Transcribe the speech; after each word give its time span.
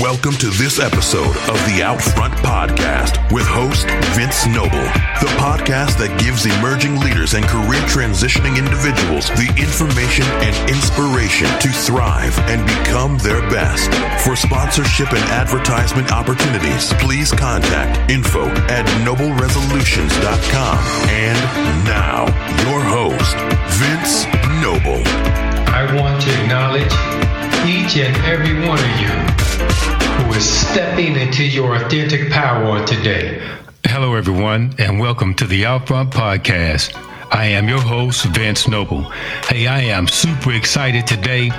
Welcome 0.00 0.32
to 0.40 0.48
this 0.48 0.80
episode 0.80 1.36
of 1.52 1.60
the 1.68 1.84
Outfront 1.84 2.32
Podcast 2.40 3.20
with 3.30 3.44
host 3.44 3.84
Vince 4.16 4.46
Noble, 4.46 4.88
the 5.20 5.28
podcast 5.36 6.00
that 6.00 6.08
gives 6.16 6.48
emerging 6.48 6.96
leaders 6.96 7.34
and 7.36 7.44
career 7.44 7.84
transitioning 7.92 8.56
individuals 8.56 9.28
the 9.36 9.52
information 9.60 10.24
and 10.40 10.56
inspiration 10.64 11.44
to 11.60 11.68
thrive 11.68 12.32
and 12.48 12.64
become 12.64 13.20
their 13.20 13.44
best. 13.52 13.92
For 14.24 14.32
sponsorship 14.32 15.12
and 15.12 15.24
advertisement 15.28 16.08
opportunities, 16.08 16.88
please 16.96 17.28
contact 17.28 18.08
info 18.08 18.48
at 18.72 18.88
nobleresolutions.com. 19.04 20.78
And 21.12 21.36
now, 21.84 22.32
your 22.64 22.80
host, 22.80 23.36
Vince 23.76 24.24
Noble. 24.64 25.04
I 25.68 25.84
want 25.92 26.16
to 26.24 26.32
acknowledge 26.40 27.41
each 27.66 27.96
and 27.96 28.16
every 28.26 28.54
one 28.66 28.78
of 28.78 29.00
you 29.00 29.06
who 30.24 30.32
is 30.32 30.44
stepping 30.44 31.14
into 31.14 31.44
your 31.44 31.76
authentic 31.76 32.28
power 32.30 32.84
today. 32.84 33.40
Hello, 33.84 34.16
everyone, 34.16 34.74
and 34.78 34.98
welcome 34.98 35.32
to 35.34 35.46
the 35.46 35.62
Outfront 35.62 36.10
Podcast. 36.10 36.96
I 37.30 37.44
am 37.44 37.68
your 37.68 37.80
host, 37.80 38.24
Vince 38.26 38.66
Noble. 38.66 39.02
Hey, 39.46 39.68
I 39.68 39.80
am 39.80 40.08
super 40.08 40.52
excited 40.52 41.06
today. 41.06 41.52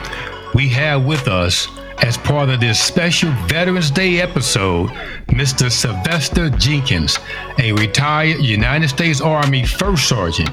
We 0.53 0.67
have 0.69 1.05
with 1.05 1.29
us, 1.29 1.67
as 2.01 2.17
part 2.17 2.49
of 2.49 2.59
this 2.59 2.79
special 2.79 3.31
Veterans 3.47 3.91
Day 3.91 4.21
episode, 4.21 4.89
Mr. 5.27 5.71
Sylvester 5.71 6.49
Jenkins, 6.49 7.19
a 7.59 7.71
retired 7.73 8.39
United 8.41 8.89
States 8.89 9.21
Army 9.21 9.65
First 9.65 10.07
Sergeant. 10.07 10.49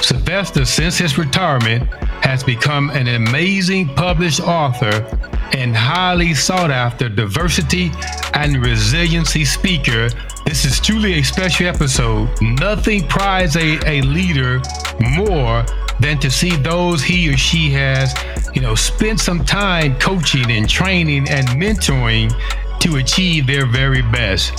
Sylvester, 0.00 0.64
since 0.64 0.98
his 0.98 1.18
retirement, 1.18 1.84
has 2.22 2.42
become 2.42 2.90
an 2.90 3.08
amazing 3.08 3.88
published 3.94 4.40
author 4.40 5.06
and 5.52 5.74
highly 5.76 6.34
sought 6.34 6.70
after 6.70 7.08
diversity 7.08 7.90
and 8.34 8.64
resiliency 8.64 9.44
speaker. 9.44 10.08
This 10.44 10.64
is 10.64 10.80
truly 10.80 11.14
a 11.14 11.22
special 11.22 11.66
episode. 11.66 12.30
Nothing 12.40 13.06
prides 13.06 13.56
a, 13.56 13.78
a 13.86 14.02
leader 14.02 14.60
more 15.16 15.64
than 16.00 16.18
to 16.18 16.30
see 16.30 16.56
those 16.56 17.02
he 17.02 17.32
or 17.32 17.36
she 17.36 17.70
has, 17.70 18.14
you 18.54 18.60
know, 18.60 18.74
spend 18.74 19.20
some 19.20 19.44
time 19.44 19.98
coaching 19.98 20.50
and 20.50 20.68
training 20.68 21.28
and 21.28 21.46
mentoring 21.48 22.32
to 22.80 22.96
achieve 22.96 23.46
their 23.46 23.66
very 23.66 24.02
best. 24.02 24.52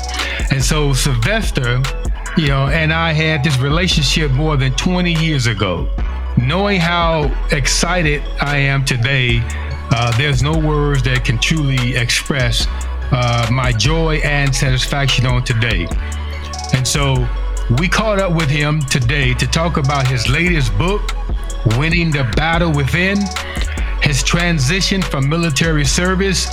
And 0.51 0.63
so 0.63 0.93
Sylvester, 0.93 1.81
you 2.37 2.47
know, 2.47 2.67
and 2.67 2.93
I 2.93 3.13
had 3.13 3.43
this 3.43 3.57
relationship 3.59 4.31
more 4.31 4.57
than 4.57 4.73
20 4.73 5.13
years 5.13 5.47
ago. 5.47 5.89
Knowing 6.37 6.79
how 6.79 7.31
excited 7.51 8.21
I 8.39 8.57
am 8.57 8.85
today 8.85 9.41
uh, 9.93 10.15
there's 10.17 10.41
no 10.41 10.57
words 10.57 11.03
that 11.03 11.25
can 11.25 11.37
truly 11.37 11.97
express 11.97 12.65
uh, 13.11 13.47
my 13.51 13.73
joy 13.73 14.21
and 14.23 14.55
satisfaction 14.55 15.25
on 15.25 15.43
today. 15.43 15.85
And 16.73 16.87
so 16.87 17.27
we 17.77 17.89
caught 17.89 18.17
up 18.17 18.33
with 18.33 18.49
him 18.49 18.79
today 18.83 19.33
to 19.33 19.45
talk 19.47 19.75
about 19.75 20.07
his 20.07 20.29
latest 20.29 20.75
book, 20.77 21.13
Winning 21.77 22.09
the 22.09 22.23
Battle 22.37 22.71
Within, 22.71 23.17
his 24.01 24.23
transition 24.23 25.01
from 25.01 25.29
military 25.29 25.85
service 25.85 26.47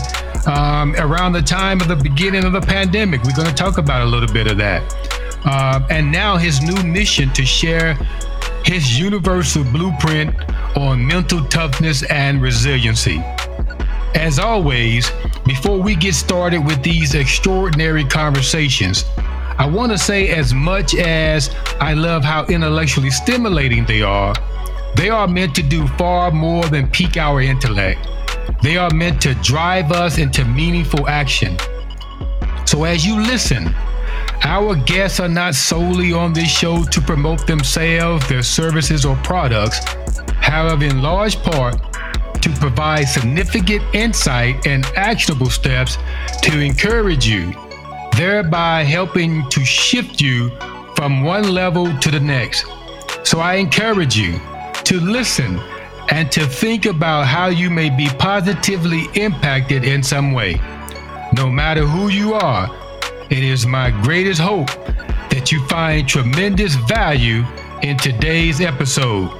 um, 0.47 0.95
around 0.97 1.33
the 1.33 1.43
time 1.43 1.81
of 1.81 1.89
the 1.89 1.97
beginning 1.97 2.45
of 2.45 2.53
the 2.53 2.61
pandemic. 2.61 3.23
We're 3.23 3.37
going 3.37 3.49
to 3.49 3.55
talk 3.55 3.79
about 3.79 4.03
a 4.03 4.07
little 4.07 4.33
bit 4.33 4.47
of 4.47 4.57
that. 4.59 4.83
Uh, 5.45 5.87
and 5.91 6.11
now 6.11 6.37
his 6.37 6.61
new 6.61 6.83
mission 6.83 7.33
to 7.33 7.45
share 7.45 7.95
his 8.65 8.99
universal 8.99 9.65
blueprint 9.65 10.35
on 10.77 11.07
mental 11.07 11.45
toughness 11.47 12.03
and 12.05 12.43
resiliency. 12.43 13.23
As 14.15 14.39
always, 14.39 15.11
before 15.47 15.81
we 15.81 15.95
get 15.95 16.15
started 16.15 16.59
with 16.59 16.83
these 16.83 17.15
extraordinary 17.15 18.05
conversations, 18.05 19.05
I 19.59 19.67
want 19.67 19.93
to 19.93 19.99
say 19.99 20.29
as 20.29 20.55
much 20.55 20.95
as 20.95 21.55
I 21.81 21.95
love 21.95 22.25
how 22.25 22.45
intellectually 22.47 23.11
stimulating 23.11 23.85
they 23.85 24.03
are, 24.03 24.35
they 24.99 25.11
are 25.11 25.29
meant 25.29 25.55
to 25.55 25.63
do 25.63 25.87
far 25.97 26.33
more 26.33 26.65
than 26.65 26.91
pique 26.91 27.17
our 27.17 27.41
intellect. 27.41 28.05
They 28.65 28.77
are 28.77 28.91
meant 28.91 29.23
to 29.23 29.35
drive 29.37 29.93
us 29.93 30.19
into 30.19 30.45
meaningful 30.45 31.09
action. 31.09 31.57
So 32.67 32.83
as 32.83 33.07
you 33.07 33.15
listen, 33.15 33.73
our 34.43 34.75
guests 34.75 35.21
are 35.21 35.29
not 35.29 35.55
solely 35.55 36.13
on 36.13 36.33
this 36.33 36.51
show 36.51 36.83
to 36.83 37.01
promote 37.01 37.47
themselves, 37.47 38.29
their 38.29 38.43
services, 38.43 39.05
or 39.05 39.15
products. 39.19 39.85
However, 40.41 40.85
in 40.85 41.01
large 41.01 41.37
part, 41.45 41.77
to 42.43 42.51
provide 42.59 43.05
significant 43.05 43.83
insight 43.95 44.67
and 44.67 44.85
actionable 44.97 45.51
steps 45.51 45.97
to 46.43 46.59
encourage 46.59 47.25
you, 47.25 47.53
thereby 48.17 48.83
helping 48.83 49.49
to 49.51 49.65
shift 49.65 50.21
you 50.21 50.51
from 50.97 51.23
one 51.23 51.55
level 51.55 51.97
to 51.99 52.11
the 52.11 52.19
next. 52.19 52.67
So 53.23 53.39
I 53.39 53.55
encourage 53.55 54.17
you 54.17 54.41
to 54.89 54.99
listen 55.01 55.59
and 56.09 56.33
to 56.33 56.47
think 56.47 56.87
about 56.87 57.27
how 57.27 57.49
you 57.49 57.69
may 57.69 57.91
be 57.91 58.09
positively 58.19 59.05
impacted 59.13 59.85
in 59.85 60.03
some 60.03 60.33
way. 60.33 60.59
No 61.35 61.51
matter 61.51 61.85
who 61.85 62.09
you 62.09 62.33
are, 62.33 62.75
it 63.29 63.45
is 63.45 63.67
my 63.67 63.91
greatest 64.03 64.41
hope 64.41 64.69
that 65.29 65.53
you 65.53 65.63
find 65.67 66.09
tremendous 66.09 66.75
value 66.75 67.45
in 67.83 67.99
today's 67.99 68.63
episode. 68.63 69.31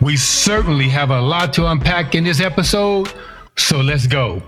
We 0.00 0.16
certainly 0.16 0.88
have 0.88 1.12
a 1.12 1.20
lot 1.20 1.52
to 1.52 1.70
unpack 1.70 2.16
in 2.16 2.24
this 2.24 2.40
episode, 2.40 3.12
so 3.56 3.80
let's 3.80 4.08
go. 4.08 4.42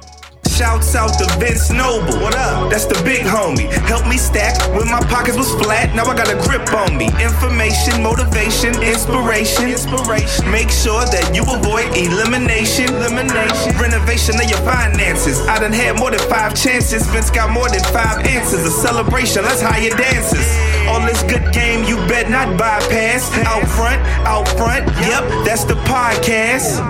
Shouts 0.61 0.95
out 0.95 1.17
to 1.17 1.25
Vince 1.41 1.73
Noble. 1.73 2.21
What 2.21 2.37
up? 2.37 2.69
That's 2.69 2.85
the 2.85 3.01
big 3.01 3.25
homie. 3.25 3.73
Help 3.89 4.05
me 4.07 4.19
stack 4.19 4.61
when 4.77 4.85
my 4.93 5.01
pockets 5.09 5.39
was 5.39 5.49
flat. 5.57 5.97
Now 5.97 6.05
I 6.05 6.13
got 6.13 6.29
a 6.29 6.37
grip 6.37 6.69
on 6.77 7.01
me. 7.01 7.09
Information, 7.17 8.03
motivation, 8.03 8.77
inspiration. 8.85 9.73
Inspiration. 9.73 10.45
Make 10.53 10.69
sure 10.69 11.01
that 11.17 11.33
you 11.33 11.49
avoid 11.49 11.89
elimination. 11.97 12.93
Elimination. 12.93 13.73
Renovation 13.81 14.37
of 14.37 14.45
your 14.53 14.61
finances. 14.61 15.41
I 15.49 15.57
done 15.65 15.73
had 15.73 15.97
more 15.97 16.13
than 16.13 16.21
five 16.29 16.53
chances. 16.53 17.09
Vince 17.09 17.33
got 17.33 17.49
more 17.57 17.73
than 17.73 17.81
five 17.89 18.21
answers. 18.29 18.61
A 18.61 18.71
celebration. 18.85 19.41
Let's 19.49 19.65
hire 19.65 19.89
dancers. 19.97 20.45
All 20.93 21.01
this 21.09 21.25
good 21.25 21.57
game 21.57 21.89
you 21.89 21.97
bet 22.05 22.29
not 22.29 22.61
bypass. 22.61 23.33
Out 23.49 23.65
front, 23.65 23.97
out 24.29 24.45
front. 24.61 24.85
Yep, 25.09 25.25
that's 25.49 25.65
the 25.65 25.81
podcast. 25.89 26.85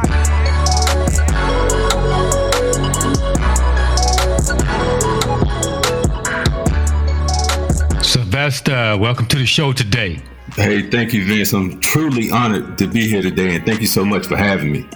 Sylvester, 8.40 8.96
welcome 8.96 9.26
to 9.26 9.36
the 9.36 9.44
show 9.44 9.70
today. 9.74 10.18
Hey, 10.56 10.88
thank 10.88 11.12
you, 11.12 11.26
Vince. 11.26 11.52
I'm 11.52 11.78
truly 11.80 12.30
honored 12.30 12.78
to 12.78 12.86
be 12.86 13.06
here 13.06 13.20
today, 13.20 13.56
and 13.56 13.66
thank 13.66 13.82
you 13.82 13.86
so 13.86 14.02
much 14.02 14.26
for 14.28 14.38
having 14.38 14.72
me. 14.72 14.88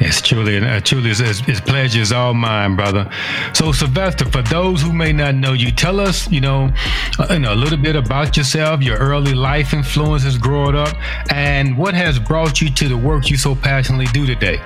It's 0.00 0.20
truly, 0.20 0.58
uh, 0.58 0.80
truly, 0.80 1.10
it's, 1.10 1.20
it's 1.20 1.60
pleasure 1.60 2.00
is 2.00 2.10
all 2.10 2.34
mine, 2.34 2.74
brother. 2.74 3.08
So, 3.52 3.70
Sylvester, 3.70 4.24
for 4.24 4.42
those 4.42 4.82
who 4.82 4.92
may 4.92 5.12
not 5.12 5.36
know 5.36 5.52
you, 5.52 5.70
tell 5.70 6.00
us, 6.00 6.28
you 6.32 6.40
know, 6.40 6.74
uh, 7.20 7.28
you 7.30 7.38
know, 7.38 7.54
a 7.54 7.54
little 7.54 7.78
bit 7.78 7.94
about 7.94 8.36
yourself, 8.36 8.82
your 8.82 8.96
early 8.96 9.34
life 9.34 9.72
influences 9.72 10.36
growing 10.36 10.74
up, 10.74 10.96
and 11.30 11.78
what 11.78 11.94
has 11.94 12.18
brought 12.18 12.60
you 12.60 12.70
to 12.70 12.88
the 12.88 12.96
work 12.96 13.30
you 13.30 13.36
so 13.36 13.54
passionately 13.54 14.06
do 14.06 14.26
today. 14.26 14.60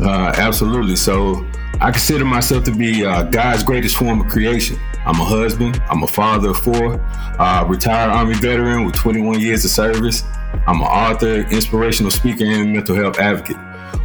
Uh, 0.00 0.32
absolutely. 0.36 0.94
So, 0.94 1.44
I 1.80 1.90
consider 1.90 2.24
myself 2.24 2.62
to 2.66 2.70
be 2.70 3.04
uh, 3.04 3.24
God's 3.24 3.64
greatest 3.64 3.96
form 3.96 4.20
of 4.20 4.28
creation. 4.28 4.78
I'm 5.04 5.20
a 5.20 5.24
husband. 5.24 5.82
I'm 5.88 6.02
a 6.02 6.06
father 6.06 6.50
of 6.50 6.58
four, 6.58 7.00
uh, 7.38 7.64
retired 7.68 8.10
Army 8.10 8.34
veteran 8.34 8.84
with 8.84 8.94
21 8.94 9.40
years 9.40 9.64
of 9.64 9.70
service. 9.70 10.24
I'm 10.66 10.80
an 10.80 10.86
author, 10.86 11.40
inspirational 11.50 12.10
speaker, 12.10 12.44
and 12.44 12.72
mental 12.72 12.94
health 12.94 13.18
advocate. 13.18 13.56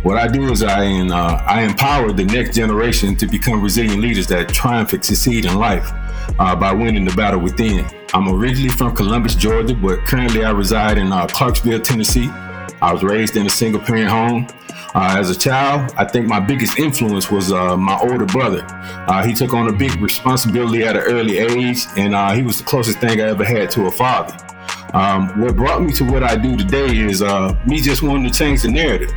What 0.04 0.18
I 0.18 0.28
do 0.28 0.52
is 0.52 0.64
I, 0.64 0.86
uh, 0.86 1.44
I 1.46 1.64
empower 1.64 2.12
the 2.12 2.26
next 2.26 2.56
generation 2.56 3.16
to 3.18 3.28
become 3.28 3.62
resilient 3.62 4.02
leaders 4.02 4.28
that 4.28 4.50
triumph 4.50 4.94
and 4.94 5.04
succeed 5.04 5.46
in 5.46 5.56
life 5.56 5.92
uh, 6.40 6.56
by 6.56 6.72
winning 6.72 7.06
the 7.06 7.16
battle 7.16 7.40
within. 7.40 7.86
I'm 8.14 8.30
originally 8.30 8.70
from 8.70 8.96
Columbus, 8.96 9.36
Georgia, 9.36 9.76
but 9.76 10.00
currently 10.06 10.44
I 10.44 10.52
reside 10.52 10.98
in 10.98 11.12
uh, 11.12 11.28
Clarksville, 11.28 11.82
Tennessee. 11.82 12.30
I 12.82 12.94
was 12.94 13.04
raised 13.04 13.36
in 13.36 13.46
a 13.46 13.50
single 13.50 13.82
parent 13.82 14.10
home. 14.10 14.48
Uh, 14.94 15.16
as 15.20 15.30
a 15.30 15.38
child, 15.38 15.94
I 15.98 16.06
think 16.06 16.28
my 16.28 16.40
biggest 16.40 16.80
influence 16.80 17.30
was 17.30 17.52
uh, 17.52 17.76
my 17.78 18.00
older 18.00 18.26
brother. 18.26 18.66
Uh, 19.08 19.26
he 19.26 19.34
took 19.34 19.54
on 19.54 19.68
a 19.68 19.72
big 19.72 19.96
responsibility 20.02 20.84
at 20.84 20.96
an 20.96 21.04
early 21.04 21.38
age, 21.38 21.86
and 21.98 22.16
uh, 22.16 22.32
he 22.32 22.42
was 22.42 22.58
the 22.60 22.64
closest 22.64 23.00
thing 23.00 23.20
I 23.22 23.26
ever 23.26 23.44
had 23.44 23.70
to 23.72 23.86
a 23.88 23.92
father. 23.92 24.36
Um, 24.94 25.40
what 25.40 25.56
brought 25.56 25.82
me 25.82 25.92
to 25.94 26.04
what 26.04 26.24
I 26.24 26.36
do 26.36 26.56
today 26.56 26.98
is 26.98 27.22
uh, 27.22 27.54
me 27.68 27.82
just 27.82 28.02
wanting 28.02 28.32
to 28.32 28.36
change 28.36 28.62
the 28.62 28.72
narrative. 28.72 29.12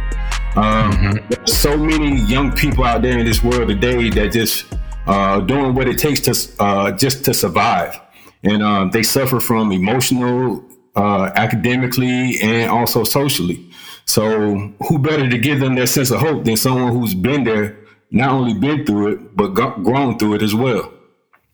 Um, 0.57 0.93
mm-hmm. 0.93 1.29
There's 1.29 1.57
so 1.57 1.77
many 1.77 2.21
young 2.23 2.53
people 2.53 2.85
out 2.85 3.03
there 3.03 3.19
in 3.19 3.25
this 3.25 3.43
world 3.43 3.69
today 3.69 4.11
that 4.11 4.33
just 4.33 4.67
uh, 5.07 5.41
doing 5.41 5.75
what 5.75 5.89
it 5.89 5.99
takes 5.99 6.21
to 6.21 6.95
just 6.99 7.25
to 7.25 7.33
survive, 7.33 8.01
and 8.43 8.93
they 8.93 9.03
suffer 9.03 9.39
from 9.39 9.71
emotional, 9.71 10.65
Uh, 10.97 11.31
academically, 11.37 12.41
and 12.43 12.69
also 12.69 13.05
socially. 13.05 13.65
So 14.07 14.57
who 14.89 14.99
better 14.99 15.31
to 15.31 15.39
give 15.39 15.61
them 15.61 15.77
that 15.77 15.87
sense 15.87 16.11
of 16.11 16.21
hope 16.21 16.45
than 16.45 16.57
someone 16.57 16.93
who's 16.93 17.15
been 17.15 17.45
there 17.45 17.77
not 18.11 18.31
only 18.33 18.55
been 18.55 18.85
through 18.85 19.13
it, 19.13 19.37
but 19.37 19.49
got, 19.55 19.85
grown 19.85 20.19
through 20.19 20.35
it 20.35 20.43
as 20.43 20.53
well. 20.53 20.93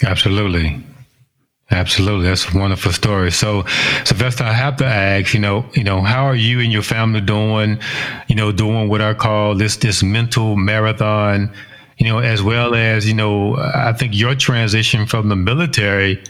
Absolutely. 0.03 0.83
Absolutely, 1.71 2.29
that's 2.29 2.55
a 2.55 2.57
wonderful 2.57 2.93
story. 2.93 3.33
So, 3.33 3.65
Sylvester, 4.05 4.45
I 4.45 4.53
have 4.53 4.77
to 4.77 4.87
ask, 4.87 5.35
you 5.35 5.41
know, 5.41 5.67
you 5.75 5.83
know, 5.83 6.01
how 6.01 6.25
are 6.25 6.37
you 6.37 6.61
and 6.61 6.73
your 6.73 6.83
family 6.83 7.21
doing? 7.21 7.81
You 8.29 8.37
know, 8.37 8.53
doing 8.53 8.89
what 8.89 9.03
I 9.03 9.15
call 9.15 9.57
this 9.57 9.77
this 9.77 10.01
mental 10.01 10.55
marathon. 10.55 11.53
You 11.99 12.07
know, 12.07 12.19
as 12.21 12.41
well 12.41 12.75
as 12.77 13.09
you 13.09 13.15
know, 13.15 13.57
I 13.57 13.93
think 13.95 14.15
your 14.15 14.37
transition 14.37 15.07
from 15.07 15.29
the 15.29 15.35
military 15.35 16.23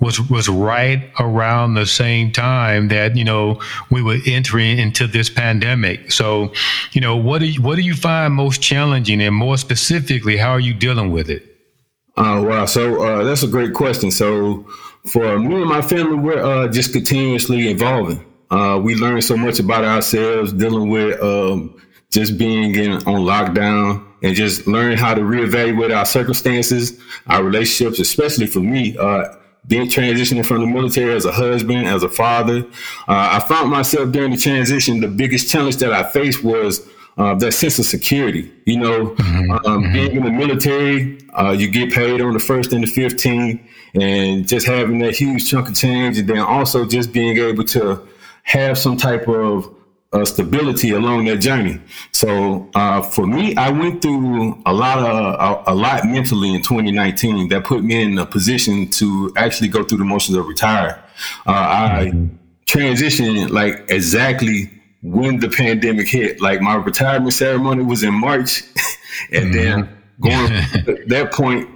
was 0.00 0.20
was 0.30 0.48
right 0.48 1.10
around 1.18 1.74
the 1.74 1.86
same 1.86 2.30
time 2.32 2.88
that 2.88 3.16
you 3.16 3.24
know 3.24 3.60
we 3.90 4.02
were 4.02 4.18
entering 4.26 4.78
into 4.78 5.06
this 5.06 5.28
pandemic. 5.28 6.12
So, 6.12 6.52
you 6.92 7.00
know, 7.00 7.16
what 7.16 7.40
do 7.40 7.46
you, 7.46 7.62
what 7.62 7.76
do 7.76 7.82
you 7.82 7.94
find 7.94 8.34
most 8.34 8.62
challenging, 8.62 9.20
and 9.20 9.34
more 9.34 9.58
specifically, 9.58 10.36
how 10.36 10.50
are 10.50 10.60
you 10.60 10.74
dealing 10.74 11.10
with 11.10 11.30
it? 11.30 11.44
Uh, 12.16 12.42
wow. 12.44 12.64
So 12.66 13.02
uh, 13.02 13.24
that's 13.24 13.44
a 13.44 13.48
great 13.48 13.74
question. 13.74 14.10
So 14.10 14.66
for 15.06 15.38
me 15.38 15.54
and 15.54 15.70
my 15.70 15.82
family, 15.82 16.16
we're 16.16 16.42
uh, 16.42 16.68
just 16.68 16.92
continuously 16.92 17.68
evolving. 17.68 18.24
Uh, 18.50 18.80
we 18.82 18.94
learn 18.94 19.22
so 19.22 19.36
much 19.36 19.60
about 19.60 19.84
ourselves 19.84 20.52
dealing 20.52 20.88
with 20.88 21.20
um, 21.22 21.80
just 22.10 22.38
being 22.38 22.74
in, 22.74 22.92
on 22.92 23.22
lockdown 23.22 24.04
and 24.22 24.34
just 24.34 24.66
learning 24.66 24.98
how 24.98 25.14
to 25.14 25.20
reevaluate 25.20 25.96
our 25.96 26.04
circumstances, 26.04 26.98
our 27.28 27.44
relationships, 27.44 28.00
especially 28.00 28.46
for 28.46 28.60
me, 28.60 28.96
uh, 28.98 29.26
being 29.68 29.86
transitioning 29.86 30.44
from 30.44 30.62
the 30.62 30.66
military 30.66 31.14
as 31.14 31.24
a 31.24 31.32
husband, 31.32 31.86
as 31.86 32.02
a 32.02 32.08
father. 32.08 32.64
Uh, 33.06 33.36
I 33.36 33.40
found 33.40 33.70
myself 33.70 34.10
during 34.10 34.32
the 34.32 34.38
transition, 34.38 35.00
the 35.00 35.08
biggest 35.08 35.50
challenge 35.50 35.76
that 35.76 35.92
I 35.92 36.02
faced 36.10 36.42
was 36.42 36.88
uh, 37.18 37.34
that 37.34 37.52
sense 37.52 37.78
of 37.78 37.84
security. 37.84 38.50
You 38.64 38.78
know, 38.78 39.06
mm-hmm. 39.08 39.50
Um, 39.50 39.84
mm-hmm. 39.84 39.92
being 39.92 40.16
in 40.16 40.24
the 40.24 40.30
military, 40.30 41.18
uh, 41.38 41.50
you 41.50 41.70
get 41.70 41.92
paid 41.92 42.20
on 42.20 42.32
the 42.32 42.40
first 42.40 42.72
and 42.72 42.82
the 42.82 42.88
15th, 42.88 43.60
and 43.94 44.48
just 44.48 44.66
having 44.66 44.98
that 45.00 45.14
huge 45.14 45.50
chunk 45.50 45.68
of 45.68 45.74
change, 45.74 46.18
and 46.18 46.28
then 46.28 46.38
also 46.38 46.86
just 46.86 47.12
being 47.12 47.36
able 47.36 47.64
to 47.64 48.06
have 48.44 48.78
some 48.78 48.96
type 48.96 49.28
of 49.28 49.74
uh, 50.12 50.24
stability 50.24 50.92
along 50.92 51.26
that 51.26 51.36
journey. 51.36 51.80
So 52.12 52.68
uh, 52.74 53.02
for 53.02 53.26
me, 53.26 53.54
I 53.56 53.70
went 53.70 54.00
through 54.00 54.60
a 54.64 54.72
lot 54.72 54.98
of 54.98 55.66
a, 55.66 55.72
a, 55.72 55.74
lot 55.74 56.04
mentally 56.06 56.54
in 56.54 56.62
2019 56.62 57.48
that 57.48 57.64
put 57.64 57.84
me 57.84 58.02
in 58.02 58.18
a 58.18 58.24
position 58.24 58.88
to 58.92 59.32
actually 59.36 59.68
go 59.68 59.84
through 59.84 59.98
the 59.98 60.04
motions 60.04 60.36
of 60.38 60.46
retire. 60.46 61.02
Uh, 61.46 61.50
I 61.50 62.10
mm-hmm. 62.12 62.34
transitioned 62.66 63.50
like 63.50 63.84
exactly 63.90 64.70
when 65.02 65.40
the 65.40 65.50
pandemic 65.50 66.08
hit. 66.08 66.40
Like 66.40 66.62
my 66.62 66.76
retirement 66.76 67.34
ceremony 67.34 67.84
was 67.84 68.02
in 68.02 68.14
March, 68.14 68.62
and 69.32 69.52
mm-hmm. 69.52 69.52
then 69.52 69.88
going 70.20 71.06
that 71.08 71.32
point 71.32 71.68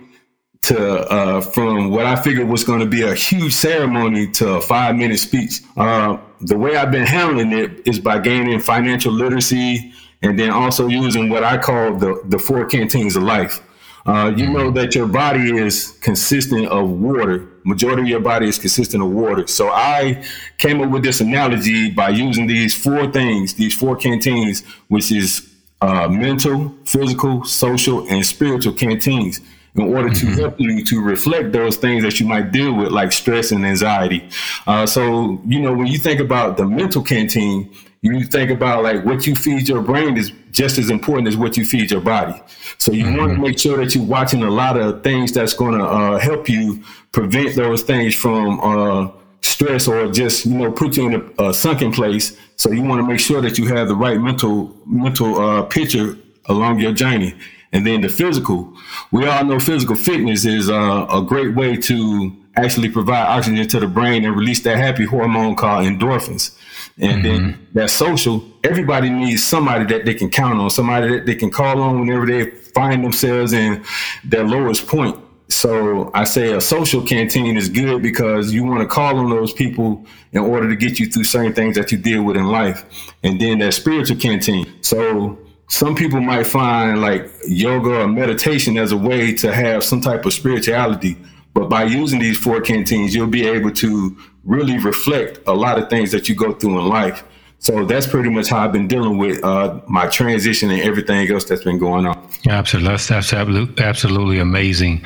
to 0.62 1.10
uh, 1.10 1.40
from 1.40 1.90
what 1.90 2.06
I 2.06 2.16
figured 2.16 2.48
was 2.48 2.64
going 2.64 2.80
to 2.80 2.86
be 2.86 3.02
a 3.02 3.14
huge 3.14 3.52
ceremony 3.52 4.28
to 4.32 4.54
a 4.54 4.60
five 4.60 4.96
minute 4.96 5.18
speech. 5.18 5.60
Uh, 5.76 6.18
the 6.40 6.56
way 6.56 6.76
I've 6.76 6.92
been 6.92 7.06
handling 7.06 7.52
it 7.52 7.86
is 7.86 7.98
by 7.98 8.18
gaining 8.18 8.60
financial 8.60 9.12
literacy 9.12 9.92
and 10.22 10.38
then 10.38 10.50
also 10.50 10.86
using 10.86 11.28
what 11.28 11.42
I 11.42 11.58
call 11.58 11.94
the 11.94 12.22
the 12.26 12.38
four 12.38 12.64
canteens 12.66 13.16
of 13.16 13.24
life. 13.24 13.60
Uh, 14.04 14.32
you 14.36 14.50
know 14.50 14.70
that 14.70 14.96
your 14.96 15.06
body 15.06 15.56
is 15.56 15.96
consistent 16.00 16.66
of 16.66 16.90
water. 16.90 17.48
Majority 17.64 18.02
of 18.02 18.08
your 18.08 18.20
body 18.20 18.48
is 18.48 18.58
consistent 18.58 19.02
of 19.02 19.10
water. 19.10 19.46
So 19.46 19.68
I 19.68 20.24
came 20.58 20.80
up 20.80 20.90
with 20.90 21.04
this 21.04 21.20
analogy 21.20 21.90
by 21.90 22.08
using 22.08 22.48
these 22.48 22.74
four 22.74 23.10
things, 23.12 23.54
these 23.54 23.74
four 23.74 23.94
canteens, 23.94 24.64
which 24.88 25.12
is 25.12 25.48
uh, 25.80 26.08
mental, 26.08 26.74
physical, 26.84 27.44
social, 27.44 28.08
and 28.08 28.26
spiritual 28.26 28.72
canteens 28.72 29.40
in 29.74 29.82
order 29.82 30.10
to 30.10 30.26
mm-hmm. 30.26 30.38
help 30.38 30.60
you 30.60 30.84
to 30.84 31.00
reflect 31.00 31.52
those 31.52 31.76
things 31.76 32.04
that 32.04 32.20
you 32.20 32.26
might 32.26 32.52
deal 32.52 32.74
with, 32.74 32.92
like 32.92 33.10
stress 33.10 33.52
and 33.52 33.64
anxiety. 33.64 34.28
Uh, 34.66 34.84
so, 34.84 35.40
you 35.46 35.60
know, 35.60 35.72
when 35.72 35.86
you 35.86 35.98
think 35.98 36.20
about 36.20 36.56
the 36.56 36.66
mental 36.66 37.02
canteen, 37.02 37.74
you 38.02 38.24
think 38.24 38.50
about 38.50 38.82
like 38.82 39.04
what 39.04 39.26
you 39.26 39.34
feed 39.34 39.68
your 39.68 39.80
brain 39.80 40.16
is 40.16 40.32
just 40.50 40.76
as 40.76 40.90
important 40.90 41.28
as 41.28 41.36
what 41.36 41.56
you 41.56 41.64
feed 41.64 41.90
your 41.90 42.00
body. 42.00 42.40
So 42.78 42.92
you 42.92 43.04
mm-hmm. 43.04 43.16
want 43.16 43.32
to 43.32 43.38
make 43.38 43.58
sure 43.58 43.82
that 43.82 43.94
you're 43.94 44.04
watching 44.04 44.42
a 44.42 44.50
lot 44.50 44.76
of 44.76 45.02
things 45.02 45.32
that's 45.32 45.54
going 45.54 45.78
to 45.78 45.84
uh, 45.84 46.18
help 46.18 46.48
you 46.48 46.82
prevent 47.12 47.54
those 47.54 47.82
things 47.82 48.14
from 48.14 48.60
uh, 48.60 49.12
stress 49.40 49.86
or 49.86 50.10
just 50.10 50.46
you 50.46 50.54
know 50.54 50.72
put 50.72 50.96
you 50.96 51.06
in 51.08 51.32
a, 51.38 51.48
a, 51.48 51.54
sunken 51.54 51.92
place. 51.92 52.36
So 52.56 52.72
you 52.72 52.82
want 52.82 53.00
to 53.00 53.06
make 53.06 53.20
sure 53.20 53.40
that 53.40 53.56
you 53.56 53.66
have 53.68 53.88
the 53.88 53.96
right 53.96 54.18
mental 54.18 54.76
mental 54.84 55.38
uh, 55.40 55.62
picture 55.62 56.18
along 56.46 56.80
your 56.80 56.92
journey. 56.92 57.34
And 57.72 57.86
then 57.86 58.02
the 58.02 58.08
physical, 58.08 58.76
we 59.10 59.26
all 59.26 59.44
know 59.44 59.58
physical 59.58 59.96
fitness 59.96 60.44
is 60.44 60.68
uh, 60.68 61.06
a 61.10 61.22
great 61.22 61.54
way 61.54 61.76
to 61.76 62.36
actually 62.54 62.90
provide 62.90 63.26
oxygen 63.26 63.66
to 63.66 63.80
the 63.80 63.86
brain 63.86 64.24
and 64.24 64.36
release 64.36 64.60
that 64.60 64.76
happy 64.76 65.06
hormone 65.06 65.54
called 65.54 65.86
endorphins. 65.86 66.56
And 66.98 67.22
mm-hmm. 67.24 67.44
then 67.46 67.68
that 67.72 67.90
social, 67.90 68.44
everybody 68.62 69.08
needs 69.08 69.42
somebody 69.42 69.86
that 69.86 70.04
they 70.04 70.14
can 70.14 70.30
count 70.30 70.58
on, 70.58 70.68
somebody 70.70 71.08
that 71.16 71.26
they 71.26 71.34
can 71.34 71.50
call 71.50 71.80
on 71.80 72.00
whenever 72.00 72.26
they 72.26 72.50
find 72.50 73.02
themselves 73.02 73.52
in 73.54 73.82
their 74.24 74.44
lowest 74.44 74.86
point. 74.86 75.18
So 75.48 76.10
I 76.14 76.24
say 76.24 76.52
a 76.52 76.60
social 76.60 77.02
canteen 77.02 77.56
is 77.56 77.68
good 77.68 78.02
because 78.02 78.52
you 78.52 78.64
want 78.64 78.80
to 78.80 78.86
call 78.86 79.18
on 79.18 79.28
those 79.28 79.52
people 79.52 80.06
in 80.32 80.40
order 80.40 80.68
to 80.68 80.76
get 80.76 80.98
you 80.98 81.06
through 81.06 81.24
certain 81.24 81.52
things 81.52 81.76
that 81.76 81.92
you 81.92 81.98
deal 81.98 82.22
with 82.22 82.36
in 82.36 82.46
life. 82.46 82.84
And 83.22 83.40
then 83.40 83.58
that 83.58 83.74
spiritual 83.74 84.16
canteen. 84.16 84.66
So 84.82 85.38
some 85.72 85.94
people 85.94 86.20
might 86.20 86.46
find 86.46 87.00
like 87.00 87.30
yoga 87.46 88.02
or 88.02 88.06
meditation 88.06 88.76
as 88.76 88.92
a 88.92 88.96
way 88.96 89.34
to 89.34 89.54
have 89.54 89.82
some 89.82 90.02
type 90.02 90.26
of 90.26 90.34
spirituality. 90.34 91.16
But 91.54 91.70
by 91.70 91.84
using 91.84 92.20
these 92.20 92.36
four 92.36 92.60
canteens, 92.60 93.14
you'll 93.14 93.26
be 93.26 93.46
able 93.46 93.70
to 93.72 94.14
really 94.44 94.76
reflect 94.76 95.40
a 95.46 95.54
lot 95.54 95.78
of 95.78 95.88
things 95.88 96.12
that 96.12 96.28
you 96.28 96.34
go 96.34 96.52
through 96.52 96.78
in 96.78 96.88
life. 96.88 97.24
So 97.58 97.86
that's 97.86 98.06
pretty 98.06 98.28
much 98.28 98.50
how 98.50 98.58
I've 98.58 98.72
been 98.72 98.86
dealing 98.86 99.16
with 99.16 99.42
uh, 99.42 99.80
my 99.88 100.08
transition 100.08 100.70
and 100.70 100.82
everything 100.82 101.30
else 101.30 101.44
that's 101.44 101.64
been 101.64 101.78
going 101.78 102.06
on. 102.06 102.28
Absolutely, 102.46 102.90
that's, 102.90 103.10
absolutely, 103.10 103.82
absolutely 103.82 104.40
amazing. 104.40 105.02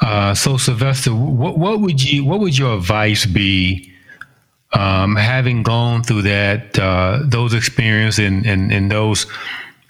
Uh, 0.00 0.34
so, 0.34 0.56
Sylvester, 0.56 1.14
what, 1.14 1.56
what, 1.56 1.80
would 1.80 2.02
you, 2.02 2.24
what 2.24 2.40
would 2.40 2.58
your 2.58 2.76
advice 2.76 3.26
be, 3.26 3.92
um, 4.72 5.14
having 5.14 5.62
gone 5.62 6.02
through 6.02 6.22
that, 6.22 6.76
uh, 6.80 7.20
those 7.22 7.54
experiences 7.54 8.24
and, 8.24 8.44
and, 8.44 8.72
and 8.72 8.90
those 8.90 9.26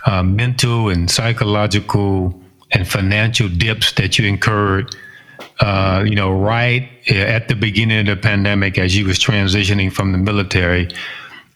uh, 0.07 0.23
mental 0.23 0.89
and 0.89 1.11
psychological 1.11 2.39
and 2.73 2.89
financial 2.89 3.49
dips 3.49 3.93
that 3.93 4.19
you 4.19 4.27
incurred? 4.27 4.95
uh, 5.61 6.05
you 6.07 6.15
know, 6.15 6.31
right 6.33 6.89
at 7.11 7.49
the 7.49 7.55
beginning 7.55 8.01
of 8.01 8.07
the 8.07 8.17
pandemic 8.17 8.79
as 8.79 8.97
you 8.97 9.07
was 9.07 9.19
transitioning 9.19 9.93
from 9.93 10.13
the 10.13 10.19
military, 10.19 10.89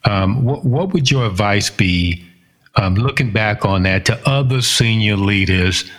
um, 0.04 0.44
what, 0.44 0.64
what, 0.64 0.92
would 0.92 1.10
your 1.10 1.26
advice 1.26 1.70
be, 1.70 2.22
um, 2.76 2.94
looking 2.94 3.32
back 3.32 3.64
on 3.64 3.82
that, 3.84 4.04
to 4.04 4.28
other 4.28 4.60
senior 4.60 5.16
leaders 5.16 5.90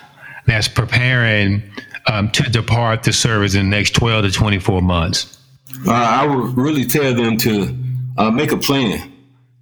that's 0.45 0.67
preparing 0.67 1.63
um, 2.07 2.29
to 2.31 2.43
depart 2.43 3.03
the 3.03 3.13
service 3.13 3.55
in 3.55 3.69
the 3.69 3.75
next 3.75 3.95
12 3.95 4.25
to 4.25 4.31
24 4.31 4.81
months? 4.81 5.39
Uh, 5.87 5.91
I 5.91 6.27
would 6.27 6.55
really 6.55 6.85
tell 6.85 7.13
them 7.15 7.37
to 7.37 7.75
uh, 8.17 8.29
make 8.29 8.51
a 8.51 8.57
plan. 8.57 9.11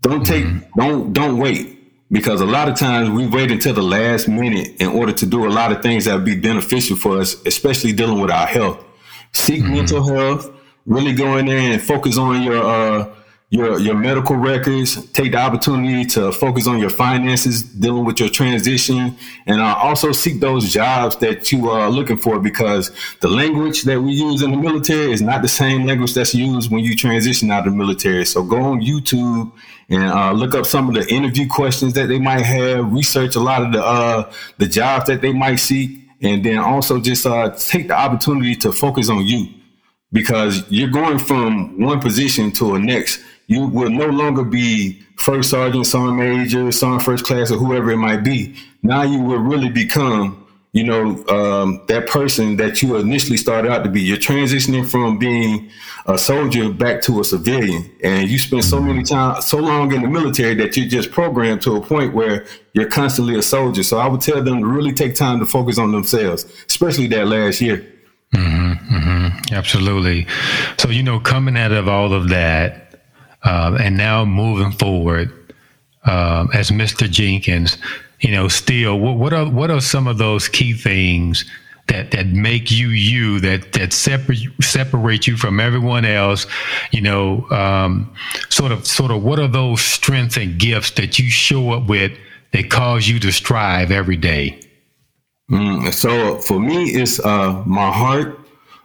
Don't 0.01 0.25
take, 0.25 0.43
mm-hmm. 0.43 0.79
don't, 0.79 1.13
don't 1.13 1.37
wait 1.37 1.72
because 2.13 2.41
a 2.41 2.45
lot 2.45 2.69
of 2.69 2.75
times 2.77 3.09
we 3.09 3.25
wait 3.25 3.51
until 3.51 3.73
the 3.73 3.81
last 3.81 4.27
minute 4.27 4.79
in 4.79 4.87
order 4.89 5.11
to 5.11 5.25
do 5.25 5.47
a 5.47 5.49
lot 5.49 5.71
of 5.71 5.81
things 5.81 6.05
that 6.05 6.13
would 6.13 6.23
be 6.23 6.35
beneficial 6.35 6.95
for 6.95 7.19
us, 7.19 7.35
especially 7.47 7.91
dealing 7.91 8.21
with 8.21 8.29
our 8.29 8.45
health. 8.45 8.85
Seek 9.31 9.63
mm-hmm. 9.63 9.73
mental 9.73 10.03
health, 10.03 10.51
really 10.85 11.13
go 11.13 11.37
in 11.37 11.47
there 11.47 11.57
and 11.57 11.81
focus 11.81 12.19
on 12.19 12.43
your 12.43 12.63
uh, 12.63 13.09
your 13.49 13.79
your 13.79 13.95
medical 13.95 14.35
records. 14.35 15.05
Take 15.11 15.33
the 15.33 15.37
opportunity 15.37 16.05
to 16.11 16.31
focus 16.31 16.67
on 16.67 16.79
your 16.79 16.89
finances, 16.89 17.61
dealing 17.63 18.03
with 18.03 18.19
your 18.19 18.29
transition, 18.29 19.15
and 19.45 19.61
uh, 19.61 19.75
also 19.75 20.11
seek 20.11 20.39
those 20.39 20.73
jobs 20.73 21.15
that 21.17 21.51
you 21.51 21.69
are 21.69 21.89
looking 21.89 22.17
for 22.17 22.39
because 22.39 22.91
the 23.21 23.27
language 23.27 23.83
that 23.83 24.01
we 24.01 24.13
use 24.13 24.41
in 24.41 24.51
the 24.51 24.57
military 24.57 25.11
is 25.11 25.21
not 25.21 25.41
the 25.41 25.47
same 25.47 25.85
language 25.85 26.13
that's 26.13 26.33
used 26.33 26.71
when 26.71 26.83
you 26.83 26.95
transition 26.95 27.51
out 27.51 27.67
of 27.67 27.73
the 27.73 27.77
military. 27.77 28.25
So 28.25 28.43
go 28.43 28.59
on 28.59 28.81
YouTube 28.81 29.51
and 29.89 30.03
uh, 30.03 30.31
look 30.31 30.55
up 30.55 30.65
some 30.65 30.89
of 30.89 30.95
the 30.95 31.07
interview 31.13 31.47
questions 31.47 31.93
that 31.93 32.07
they 32.07 32.19
might 32.19 32.41
have. 32.41 32.91
Research 32.91 33.35
a 33.35 33.39
lot 33.39 33.61
of 33.61 33.71
the 33.71 33.83
uh, 33.83 34.31
the 34.57 34.67
jobs 34.67 35.05
that 35.05 35.21
they 35.21 35.31
might 35.31 35.57
seek, 35.57 36.09
and 36.21 36.43
then 36.43 36.57
also 36.57 36.99
just 36.99 37.25
uh, 37.25 37.51
take 37.51 37.87
the 37.87 37.95
opportunity 37.95 38.55
to 38.55 38.71
focus 38.71 39.09
on 39.09 39.25
you 39.25 39.47
because 40.11 40.63
you're 40.69 40.89
going 40.89 41.17
from 41.19 41.79
one 41.79 41.99
position 41.99 42.51
to 42.51 42.75
a 42.75 42.79
next. 42.79 43.21
You 43.47 43.67
will 43.67 43.89
no 43.89 44.07
longer 44.07 44.43
be 44.43 45.01
first 45.17 45.49
sergeant, 45.49 45.85
sergeant 45.85 46.17
major, 46.17 46.71
sergeant 46.71 47.03
first 47.03 47.25
class, 47.25 47.51
or 47.51 47.57
whoever 47.57 47.91
it 47.91 47.97
might 47.97 48.23
be. 48.23 48.55
Now 48.81 49.03
you 49.03 49.19
will 49.19 49.39
really 49.39 49.69
become 49.69 50.43
you 50.73 50.83
know, 50.83 51.23
um, 51.27 51.81
that 51.87 52.07
person 52.07 52.57
that 52.57 52.81
you 52.81 52.95
initially 52.95 53.37
started 53.37 53.71
out 53.71 53.83
to 53.83 53.89
be. 53.89 54.01
You're 54.01 54.17
transitioning 54.17 54.89
from 54.89 55.19
being 55.19 55.69
a 56.07 56.17
soldier 56.17 56.73
back 56.73 57.01
to 57.03 57.21
a 57.21 57.23
civilian, 57.23 57.89
and 58.03 58.27
you 58.27 58.39
spend 58.39 58.65
so 58.65 58.81
many 58.81 59.03
time, 59.03 59.39
so 59.41 59.59
long 59.59 59.93
in 59.93 60.01
the 60.01 60.07
military 60.07 60.55
that 60.55 60.75
you're 60.75 60.87
just 60.87 61.11
programmed 61.11 61.61
to 61.61 61.75
a 61.75 61.81
point 61.81 62.15
where 62.15 62.47
you're 62.73 62.89
constantly 62.89 63.37
a 63.37 63.43
soldier. 63.43 63.83
So 63.83 63.99
I 63.99 64.07
would 64.07 64.21
tell 64.21 64.43
them 64.43 64.61
to 64.61 64.65
really 64.65 64.93
take 64.93 65.13
time 65.13 65.39
to 65.39 65.45
focus 65.45 65.77
on 65.77 65.91
themselves, 65.91 66.45
especially 66.67 67.05
that 67.07 67.27
last 67.27 67.61
year. 67.61 67.87
Mm-hmm, 68.33 68.95
mm-hmm, 68.95 69.53
absolutely. 69.53 70.25
So 70.79 70.89
you 70.89 71.03
know, 71.03 71.19
coming 71.19 71.55
out 71.55 71.71
of 71.71 71.87
all 71.87 72.13
of 72.13 72.29
that, 72.29 72.82
uh, 73.43 73.77
and 73.79 73.97
now 73.97 74.25
moving 74.25 74.71
forward 74.71 75.31
um, 76.05 76.49
as 76.53 76.69
Mr. 76.69 77.09
Jenkins 77.09 77.77
you 78.23 78.31
know, 78.31 78.47
still, 78.47 78.99
what, 78.99 79.17
what 79.17 79.33
are 79.33 79.49
what 79.49 79.69
are 79.69 79.81
some 79.81 80.07
of 80.07 80.17
those 80.17 80.47
key 80.47 80.73
things 80.73 81.43
that 81.87 82.11
that 82.11 82.27
make 82.27 82.71
you 82.71 82.87
you 82.87 83.41
that 83.41 83.73
that 83.73 83.91
separate 83.91 84.39
separate 84.61 85.27
you 85.27 85.35
from 85.35 85.59
everyone 85.59 86.05
else? 86.05 86.47
You 86.91 87.01
know, 87.01 87.49
um, 87.51 88.13
sort 88.49 88.71
of 88.71 88.87
sort 88.87 89.11
of 89.11 89.23
what 89.23 89.39
are 89.39 89.49
those 89.49 89.81
strengths 89.81 90.37
and 90.37 90.57
gifts 90.57 90.91
that 90.91 91.19
you 91.19 91.29
show 91.29 91.71
up 91.71 91.87
with 91.87 92.17
that 92.53 92.69
cause 92.69 93.09
you 93.09 93.19
to 93.19 93.31
strive 93.31 93.91
every 93.91 94.17
day? 94.17 94.57
Mm, 95.51 95.93
so 95.93 96.37
for 96.39 96.61
me, 96.61 96.91
it's 96.91 97.19
uh, 97.19 97.61
my 97.65 97.91
heart, 97.91 98.39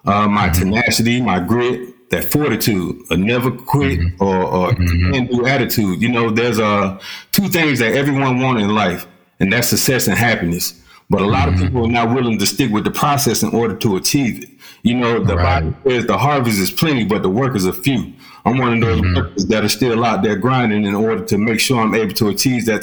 uh, 0.04 0.26
my 0.26 0.48
mm-hmm. 0.48 0.70
tenacity, 0.70 1.20
my 1.20 1.38
grit, 1.38 1.94
that 2.10 2.24
fortitude, 2.24 3.02
a 3.10 3.16
never 3.16 3.50
quit 3.50 3.98
mm-hmm. 3.98 4.22
or, 4.22 4.42
or 4.42 4.70
mm-hmm. 4.72 5.12
can 5.12 5.26
do 5.26 5.46
attitude. 5.46 6.00
You 6.00 6.08
know, 6.08 6.30
there's 6.30 6.58
uh, 6.58 6.98
two 7.32 7.48
things 7.48 7.78
that 7.80 7.94
everyone 7.94 8.40
wants 8.40 8.62
in 8.62 8.74
life 8.74 9.06
and 9.40 9.52
that's 9.52 9.68
success 9.68 10.08
and 10.08 10.16
happiness. 10.16 10.82
But 11.10 11.22
a 11.22 11.26
lot 11.26 11.48
mm-hmm. 11.48 11.54
of 11.54 11.60
people 11.60 11.84
are 11.86 11.90
not 11.90 12.14
willing 12.14 12.38
to 12.38 12.46
stick 12.46 12.70
with 12.70 12.84
the 12.84 12.90
process 12.90 13.42
in 13.42 13.50
order 13.50 13.74
to 13.76 13.96
achieve 13.96 14.42
it. 14.42 14.50
You 14.82 14.94
know, 14.94 15.24
the 15.24 15.36
right. 15.36 15.60
Bible 15.60 15.76
says 15.86 16.06
the 16.06 16.18
harvest 16.18 16.58
is 16.58 16.70
plenty, 16.70 17.04
but 17.04 17.22
the 17.22 17.30
workers 17.30 17.66
are 17.66 17.72
few. 17.72 18.12
I'm 18.44 18.58
one 18.58 18.74
of 18.74 18.80
those 18.80 19.00
mm-hmm. 19.00 19.16
workers 19.16 19.46
that 19.46 19.64
are 19.64 19.68
still 19.68 20.04
out 20.04 20.22
there 20.22 20.36
grinding 20.36 20.84
in 20.84 20.94
order 20.94 21.24
to 21.24 21.38
make 21.38 21.60
sure 21.60 21.80
I'm 21.80 21.94
able 21.94 22.14
to 22.14 22.28
achieve 22.28 22.66
that 22.66 22.80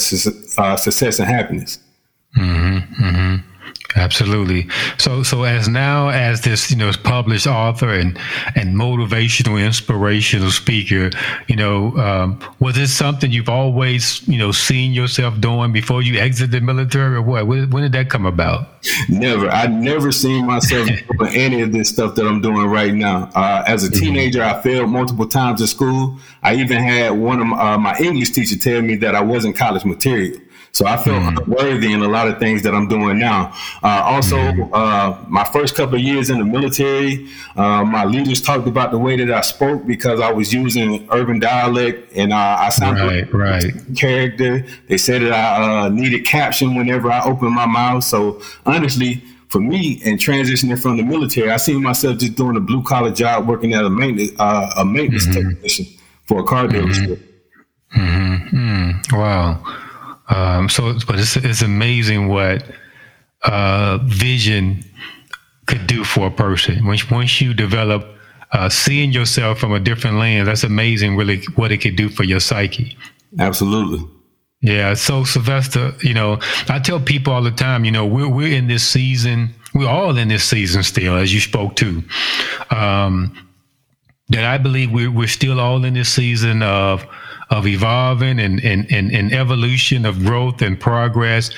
uh, 0.58 0.75
success 0.75 1.20
and 1.20 1.27
happiness. 1.27 1.79
Mm-hmm. 2.38 3.54
Mm-hmm. 3.79 4.00
Absolutely. 4.00 4.67
So, 4.98 5.24
so 5.24 5.44
as 5.44 5.70
now 5.70 6.10
as 6.10 6.41
this, 6.41 6.70
you 6.70 6.77
know, 6.77 6.91
published 7.03 7.48
author 7.48 7.89
and 7.89 8.20
and 8.55 8.75
motivational, 8.75 9.63
inspirational 9.63 10.51
speaker, 10.51 11.12
you 11.48 11.55
know, 11.55 11.96
um, 11.98 12.39
was 12.60 12.75
this 12.75 12.96
something 12.96 13.32
you've 13.32 13.50
always, 13.50 14.27
you 14.27 14.38
know, 14.38 14.51
seen 14.51 14.91
yourself 14.91 15.39
doing 15.39 15.72
before 15.72 16.01
you 16.01 16.20
exit 16.20 16.51
the 16.51 16.60
military, 16.60 17.15
or 17.15 17.22
what? 17.22 17.48
When, 17.48 17.70
when 17.70 17.84
did 17.84 17.94
that 17.94 18.10
come 18.10 18.25
about? 18.25 18.67
Never. 19.10 19.50
I 19.50 19.67
never 19.67 20.12
seen 20.12 20.46
myself 20.46 20.88
doing 21.17 21.36
any 21.36 21.62
of 21.62 21.72
this 21.72 21.89
stuff 21.89 22.15
that 22.15 22.25
I'm 22.25 22.41
doing 22.41 22.67
right 22.67 22.94
now. 22.94 23.29
Uh, 23.34 23.63
as 23.65 23.84
a 23.84 23.89
mm-hmm. 23.89 24.00
teenager, 24.00 24.44
I 24.44 24.62
failed 24.62 24.89
multiple 24.89 25.27
times 25.27 25.62
at 25.62 25.70
school. 25.70 26.20
I 26.44 26.55
even 26.55 26.77
had 26.77 27.12
one 27.12 27.39
of 27.39 27.48
my, 27.48 27.74
uh, 27.74 27.77
my 27.77 27.98
English 27.98 28.32
teacher 28.32 28.58
tell 28.58 28.82
me 28.82 28.96
that 28.98 29.15
I 29.15 29.22
wasn't 29.22 29.55
college 29.55 29.86
material. 29.86 30.39
So 30.75 30.86
I 30.86 30.98
feel 30.98 31.13
mm-hmm. 31.13 31.38
unworthy 31.38 31.94
in 31.94 32.01
a 32.01 32.08
lot 32.10 32.27
of 32.27 32.38
things 32.38 32.62
that 32.63 32.75
I'm 32.75 32.89
doing 32.89 33.17
now. 33.17 33.53
Uh, 33.82 34.01
also, 34.03 34.36
mm-hmm. 34.36 34.74
uh, 34.74 35.17
my 35.29 35.46
first 35.46 35.74
couple 35.74 35.96
of 35.96 36.01
years 36.01 36.29
in 36.29 36.38
the 36.38 36.44
military, 36.44 37.29
uh, 37.55 37.86
my 37.86 38.03
leaders 38.03 38.41
talked 38.41 38.67
about 38.67 38.91
the 38.91 38.98
way 38.98 39.15
that 39.15 39.32
I 39.32 39.39
spoke 39.39 39.88
because 39.88 40.20
I 40.20 40.34
was 40.34 40.53
using 40.53 41.08
urban 41.12 41.39
dialect 41.39 42.12
and 42.13 42.34
uh, 42.34 42.58
I 42.60 42.67
sounded 42.72 43.32
right, 43.34 43.63
right. 43.63 43.74
character. 43.96 44.65
They 44.89 44.98
said 44.98 45.22
that 45.22 45.32
I 45.32 45.86
uh, 45.86 45.89
needed 45.89 46.25
caption 46.25 46.75
whenever 46.75 47.10
I 47.10 47.24
opened 47.24 47.55
my 47.55 47.65
mouth. 47.65 48.03
So 48.03 48.41
honestly, 48.65 49.24
for 49.48 49.62
me 49.62 50.01
and 50.03 50.20
transitioning 50.20 50.77
from 50.77 50.98
the 50.98 51.03
military, 51.03 51.51
I 51.51 51.55
see 51.55 51.79
myself 51.79 52.17
just 52.17 52.36
doing 52.36 52.58
a 52.58 52.60
blue 52.60 52.84
collar 52.84 53.12
job, 53.12 53.48
working 53.48 53.75
at 53.75 53.86
a 53.86 53.89
maintenance 53.89 54.38
uh, 54.38 54.74
a 54.75 54.84
maintenance 54.84 55.25
mm-hmm. 55.25 55.51
technician 55.51 55.86
for 56.24 56.41
a 56.41 56.44
car 56.44 56.65
mm-hmm. 56.65 56.89
dealership. 56.89 57.24
Mm-hmm. 57.96 59.15
Wow. 59.15 59.63
Um, 60.29 60.70
so, 60.70 60.94
but 61.08 61.20
it's, 61.20 61.36
it's 61.38 61.62
amazing 61.62 62.27
what 62.27 62.63
uh, 63.44 64.00
vision 64.03 64.84
could 65.67 65.88
do 65.88 66.03
for 66.03 66.27
a 66.27 66.32
person. 66.32 66.86
Once, 66.86 67.10
once 67.10 67.41
you 67.41 67.53
develop 67.53 68.05
uh, 68.51 68.70
seeing 68.70 69.12
yourself 69.12 69.60
from 69.60 69.74
a 69.74 69.79
different 69.79 70.17
lens, 70.17 70.48
that's 70.48 70.63
amazing, 70.63 71.15
really, 71.15 71.44
what 71.55 71.72
it 71.72 71.79
could 71.79 71.96
do 71.96 72.10
for 72.10 72.24
your 72.24 72.39
psyche. 72.39 72.98
Absolutely. 73.39 74.08
Yeah. 74.62 74.94
So, 74.96 75.24
Sylvester, 75.24 75.94
you 76.01 76.13
know, 76.13 76.39
I 76.70 76.79
tell 76.79 77.00
people 77.00 77.34
all 77.34 77.44
the 77.44 77.51
time, 77.51 77.86
you 77.86 77.91
know, 77.91 78.05
we're, 78.05 78.29
we're 78.29 78.55
in 78.55 78.67
this 78.67 78.88
season, 78.88 79.53
we're 79.74 79.89
all 79.89 80.17
in 80.17 80.29
this 80.29 80.44
season 80.44 80.84
still, 80.84 81.15
as 81.15 81.34
you 81.34 81.39
spoke 81.39 81.75
to. 81.75 82.03
Um, 82.72 83.38
that 84.29 84.44
I 84.44 84.58
believe 84.58 84.91
we're, 84.91 85.12
we're 85.12 85.27
still 85.27 85.60
all 85.60 85.84
in 85.86 85.94
this 85.94 86.10
season 86.10 86.63
of 86.63 87.05
of 87.51 87.67
evolving 87.67 88.39
and, 88.39 88.60
and, 88.63 88.91
and, 88.91 89.12
and 89.12 89.32
evolution 89.32 90.03
of 90.03 90.17
growth 90.24 90.63
and 90.63 90.79
progress 90.79 91.51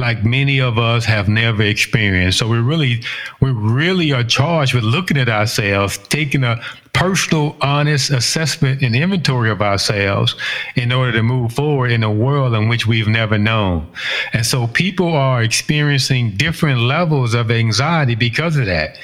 like 0.00 0.24
many 0.24 0.60
of 0.60 0.78
us 0.78 1.04
have 1.04 1.28
never 1.28 1.62
experienced. 1.62 2.38
So 2.38 2.48
we 2.48 2.58
really, 2.58 3.02
we 3.40 3.50
really 3.50 4.12
are 4.12 4.24
charged 4.24 4.74
with 4.74 4.82
looking 4.82 5.18
at 5.18 5.28
ourselves, 5.28 5.98
taking 6.08 6.42
a 6.42 6.60
personal, 6.94 7.54
honest 7.60 8.10
assessment 8.10 8.82
and 8.82 8.96
inventory 8.96 9.50
of 9.50 9.60
ourselves 9.60 10.34
in 10.74 10.90
order 10.90 11.12
to 11.12 11.22
move 11.22 11.52
forward 11.52 11.90
in 11.92 12.02
a 12.02 12.10
world 12.10 12.54
in 12.54 12.68
which 12.68 12.86
we've 12.86 13.08
never 13.08 13.38
known. 13.38 13.86
And 14.32 14.44
so 14.44 14.66
people 14.68 15.12
are 15.12 15.42
experiencing 15.42 16.36
different 16.36 16.80
levels 16.80 17.34
of 17.34 17.50
anxiety 17.50 18.14
because 18.14 18.56
of 18.56 18.66
that. 18.66 18.96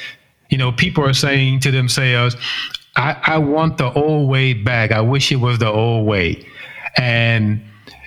You 0.48 0.58
know, 0.58 0.72
people 0.72 1.04
are 1.04 1.12
saying 1.12 1.60
to 1.60 1.70
themselves, 1.70 2.36
I, 2.96 3.16
I 3.26 3.38
want 3.38 3.76
the 3.78 3.92
old 3.92 4.28
way 4.28 4.54
back. 4.54 4.90
I 4.90 5.00
wish 5.00 5.30
it 5.30 5.36
was 5.36 5.58
the 5.58 5.70
old 5.70 6.06
way. 6.06 6.46
And, 6.96 7.62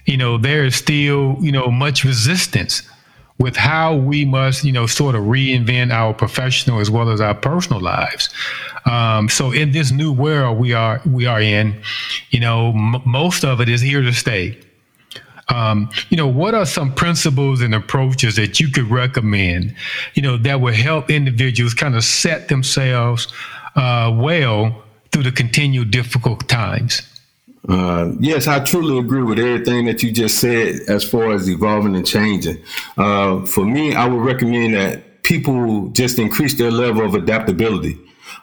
you 0.06 0.18
know, 0.18 0.38
there 0.38 0.66
is 0.66 0.76
still, 0.76 1.38
you 1.40 1.52
know, 1.52 1.68
much 1.70 2.04
resistance 2.04 2.82
with 3.38 3.56
how 3.56 3.96
we 3.96 4.26
must, 4.26 4.66
you 4.66 4.72
know, 4.72 4.86
sort 4.86 5.16
of 5.16 5.24
reinvent 5.24 5.92
our 5.92 6.14
professional 6.14 6.80
as 6.80 6.90
well 6.90 7.10
as 7.10 7.22
our 7.22 7.36
personal 7.36 7.80
lives. 7.82 8.30
Um, 8.86 9.30
so 9.30 9.52
in 9.52 9.72
this 9.72 9.92
new 9.92 10.12
world 10.12 10.58
we 10.58 10.74
are 10.74 11.02
we 11.06 11.26
are 11.26 11.40
in, 11.42 11.80
you 12.32 12.40
know, 12.40 12.70
m- 12.70 13.02
most 13.06 13.46
of 13.46 13.62
it 13.62 13.70
is 13.70 13.82
here 13.82 14.02
to 14.02 14.12
stay. 14.12 14.58
Um, 15.50 15.90
you 16.10 16.18
know, 16.18 16.28
what 16.28 16.54
are 16.54 16.66
some 16.66 16.94
principles 16.94 17.62
and 17.62 17.74
approaches 17.74 18.36
that 18.36 18.60
you 18.60 18.70
could 18.70 18.90
recommend, 18.90 19.76
you 20.14 20.22
know, 20.22 20.38
that 20.38 20.62
would 20.62 20.76
help 20.76 21.10
individuals 21.10 21.74
kind 21.74 21.96
of 21.96 22.04
set 22.04 22.50
themselves 22.50 23.28
uh, 23.80 24.12
well 24.12 24.84
through 25.12 25.24
the 25.24 25.32
continued 25.32 25.92
difficult 25.92 26.48
times. 26.48 27.02
Uh, 27.68 28.12
yes, 28.20 28.48
I 28.48 28.60
truly 28.64 28.98
agree 29.00 29.24
with 29.24 29.40
everything 29.40 29.86
that 29.86 30.02
you 30.04 30.12
just 30.12 30.40
said 30.40 30.82
as 30.88 31.04
far 31.04 31.34
as 31.34 31.50
evolving 31.50 31.96
and 31.96 32.06
changing. 32.06 32.62
Uh, 32.98 33.46
for 33.46 33.66
me, 33.66 33.96
I 33.96 34.06
would 34.08 34.24
recommend 34.24 34.74
that 34.76 35.24
people 35.24 35.88
just 35.90 36.20
increase 36.20 36.56
their 36.56 36.72
level 36.72 37.06
of 37.06 37.16
adaptability. 37.16 37.98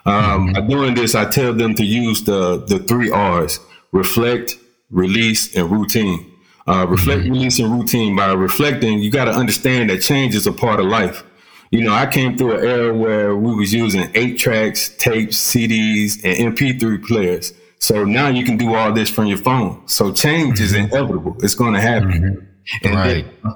Um, 0.05 0.47
mm-hmm. 0.47 0.53
By 0.53 0.61
doing 0.61 0.95
this, 0.95 1.15
I 1.15 1.29
tell 1.29 1.53
them 1.53 1.75
to 1.75 1.83
use 1.83 2.23
the, 2.23 2.63
the 2.65 2.79
three 2.79 3.11
R's 3.11 3.59
reflect, 3.91 4.57
release, 4.89 5.55
and 5.55 5.69
routine. 5.69 6.31
Uh, 6.67 6.85
reflect, 6.87 7.21
mm-hmm. 7.21 7.31
release, 7.31 7.59
and 7.59 7.71
routine. 7.71 8.15
By 8.15 8.33
reflecting, 8.33 8.99
you 8.99 9.09
got 9.09 9.25
to 9.25 9.31
understand 9.31 9.89
that 9.89 10.01
change 10.01 10.35
is 10.35 10.47
a 10.47 10.53
part 10.53 10.79
of 10.79 10.85
life 10.85 11.23
you 11.71 11.83
know, 11.83 11.93
I 11.93 12.05
came 12.05 12.37
through 12.37 12.57
an 12.57 12.65
era 12.65 12.93
where 12.93 13.35
we 13.35 13.55
was 13.55 13.73
using 13.73 14.09
eight 14.15 14.37
tracks, 14.37 14.95
tapes, 14.97 15.37
CDs, 15.37 16.23
and 16.23 16.55
MP3 16.55 17.05
players. 17.05 17.53
So 17.79 18.03
now 18.05 18.29
you 18.29 18.43
can 18.43 18.57
do 18.57 18.75
all 18.75 18.91
this 18.93 19.09
from 19.09 19.27
your 19.27 19.37
phone. 19.37 19.87
So 19.87 20.11
change 20.11 20.55
mm-hmm. 20.55 20.63
is 20.63 20.73
inevitable. 20.73 21.37
It's 21.41 21.55
going 21.55 21.73
to 21.73 21.81
happen. 21.81 22.11
Mm-hmm. 22.11 22.87
And 22.87 22.95
right. 22.95 23.25
Then, 23.43 23.53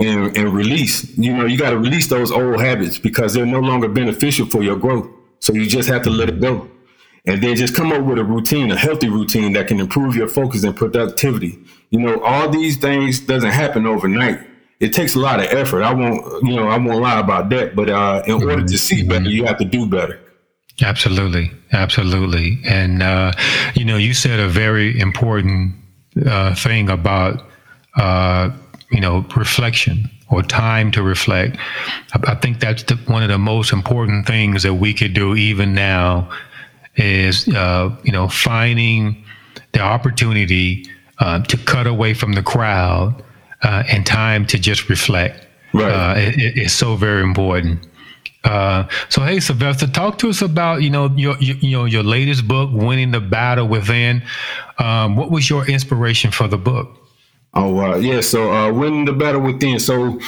and, 0.00 0.36
and 0.36 0.54
release. 0.54 1.16
You 1.18 1.36
know, 1.36 1.44
you 1.44 1.58
got 1.58 1.70
to 1.70 1.78
release 1.78 2.08
those 2.08 2.30
old 2.30 2.60
habits 2.60 2.98
because 2.98 3.34
they're 3.34 3.44
no 3.46 3.60
longer 3.60 3.88
beneficial 3.88 4.46
for 4.46 4.62
your 4.62 4.76
growth. 4.76 5.08
So 5.40 5.52
you 5.52 5.66
just 5.66 5.88
have 5.88 6.02
to 6.02 6.10
let 6.10 6.28
it 6.28 6.40
go. 6.40 6.70
And 7.26 7.42
then 7.42 7.54
just 7.54 7.74
come 7.74 7.92
up 7.92 8.02
with 8.02 8.18
a 8.18 8.24
routine, 8.24 8.70
a 8.70 8.76
healthy 8.76 9.10
routine 9.10 9.52
that 9.52 9.68
can 9.68 9.78
improve 9.78 10.16
your 10.16 10.28
focus 10.28 10.64
and 10.64 10.74
productivity. 10.74 11.58
You 11.90 12.00
know, 12.00 12.22
all 12.22 12.48
these 12.48 12.78
things 12.78 13.20
doesn't 13.20 13.50
happen 13.50 13.86
overnight 13.86 14.40
it 14.80 14.94
takes 14.94 15.14
a 15.14 15.18
lot 15.18 15.38
of 15.38 15.46
effort. 15.46 15.82
I 15.82 15.92
won't, 15.92 16.24
you 16.42 16.56
know, 16.56 16.68
I 16.68 16.78
won't 16.78 17.00
lie 17.00 17.20
about 17.20 17.50
that. 17.50 17.76
But 17.76 17.90
uh, 17.90 18.22
in 18.26 18.42
order 18.42 18.62
to 18.62 18.78
see 18.78 19.06
better, 19.06 19.28
you 19.28 19.44
have 19.44 19.58
to 19.58 19.64
do 19.64 19.86
better. 19.86 20.18
Absolutely, 20.82 21.50
absolutely. 21.72 22.58
And 22.64 23.02
uh, 23.02 23.32
you 23.74 23.84
know, 23.84 23.98
you 23.98 24.14
said 24.14 24.40
a 24.40 24.48
very 24.48 24.98
important 24.98 25.74
uh, 26.26 26.54
thing 26.54 26.88
about 26.88 27.42
uh, 27.96 28.50
you 28.90 29.00
know 29.00 29.26
reflection 29.36 30.10
or 30.30 30.42
time 30.42 30.90
to 30.92 31.02
reflect. 31.02 31.58
I, 32.14 32.32
I 32.32 32.34
think 32.36 32.60
that's 32.60 32.82
the, 32.84 32.96
one 33.06 33.22
of 33.22 33.28
the 33.28 33.38
most 33.38 33.72
important 33.72 34.26
things 34.26 34.62
that 34.62 34.74
we 34.74 34.94
could 34.94 35.12
do 35.12 35.34
even 35.36 35.74
now 35.74 36.30
is 36.96 37.46
uh, 37.48 37.94
you 38.02 38.12
know 38.12 38.28
finding 38.28 39.22
the 39.72 39.80
opportunity 39.80 40.86
uh, 41.18 41.42
to 41.42 41.58
cut 41.58 41.86
away 41.86 42.14
from 42.14 42.32
the 42.32 42.42
crowd 42.42 43.22
uh, 43.62 43.84
and 43.88 44.06
time 44.06 44.46
to 44.46 44.58
just 44.58 44.88
reflect. 44.88 45.46
Right. 45.72 45.90
Uh, 45.90 46.14
it, 46.18 46.56
it's 46.56 46.72
so 46.72 46.96
very 46.96 47.22
important. 47.22 47.86
Uh, 48.42 48.88
so 49.10 49.22
hey, 49.22 49.38
Sylvester, 49.38 49.86
talk 49.86 50.18
to 50.18 50.30
us 50.30 50.40
about 50.40 50.82
you 50.82 50.90
know 50.90 51.10
your, 51.16 51.36
your 51.38 51.56
you 51.56 51.76
know 51.76 51.84
your 51.84 52.02
latest 52.02 52.48
book, 52.48 52.70
"Winning 52.72 53.10
the 53.10 53.20
Battle 53.20 53.68
Within." 53.68 54.22
Um, 54.78 55.16
what 55.16 55.30
was 55.30 55.50
your 55.50 55.68
inspiration 55.68 56.30
for 56.30 56.48
the 56.48 56.56
book? 56.56 56.88
Oh 57.52 57.78
uh, 57.92 57.96
yeah, 57.96 58.22
so 58.22 58.50
uh, 58.50 58.72
"Winning 58.72 59.04
the 59.04 59.12
Battle 59.12 59.42
Within." 59.42 59.78
So 59.78 60.18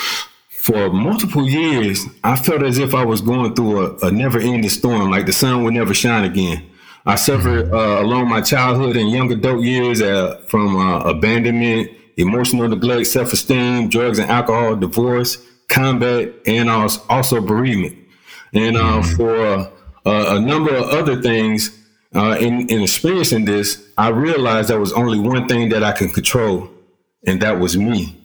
for 0.50 0.90
multiple 0.90 1.48
years, 1.48 2.04
I 2.22 2.36
felt 2.36 2.62
as 2.62 2.78
if 2.78 2.94
I 2.94 3.04
was 3.04 3.20
going 3.20 3.54
through 3.54 3.84
a, 3.84 4.08
a 4.08 4.10
never-ending 4.12 4.70
storm, 4.70 5.10
like 5.10 5.26
the 5.26 5.32
sun 5.32 5.64
would 5.64 5.74
never 5.74 5.94
shine 5.94 6.24
again. 6.24 6.70
I 7.04 7.16
suffered 7.16 7.66
mm-hmm. 7.66 7.74
uh, 7.74 8.00
along 8.02 8.28
my 8.28 8.42
childhood 8.42 8.96
and 8.96 9.10
young 9.10 9.32
adult 9.32 9.62
years 9.62 10.00
uh, 10.00 10.40
from 10.46 10.76
uh, 10.76 11.00
abandonment, 11.00 11.90
emotional 12.22 12.68
neglect, 12.68 13.06
self-esteem, 13.08 13.88
drugs 13.88 14.18
and 14.18 14.30
alcohol, 14.30 14.76
divorce, 14.76 15.44
combat, 15.68 16.32
and 16.46 16.70
also 16.70 17.40
bereavement. 17.40 17.98
And 18.54 18.76
uh, 18.76 19.00
mm-hmm. 19.00 19.16
for 19.16 19.70
uh, 20.06 20.36
a 20.36 20.40
number 20.40 20.74
of 20.74 20.84
other 20.90 21.20
things, 21.20 21.78
uh, 22.14 22.36
in, 22.38 22.68
in 22.68 22.82
experiencing 22.82 23.44
this, 23.44 23.88
I 23.96 24.08
realized 24.08 24.68
there 24.68 24.80
was 24.80 24.92
only 24.92 25.18
one 25.18 25.48
thing 25.48 25.70
that 25.70 25.82
I 25.82 25.92
could 25.92 26.12
control, 26.12 26.68
and 27.26 27.40
that 27.40 27.58
was 27.58 27.76
me. 27.76 28.18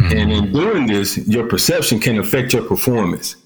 Mm-hmm. 0.00 0.16
And 0.16 0.32
in 0.32 0.52
doing 0.52 0.86
this, 0.86 1.18
your 1.28 1.46
perception 1.46 2.00
can 2.00 2.18
affect 2.18 2.52
your 2.52 2.62
performance. 2.62 3.36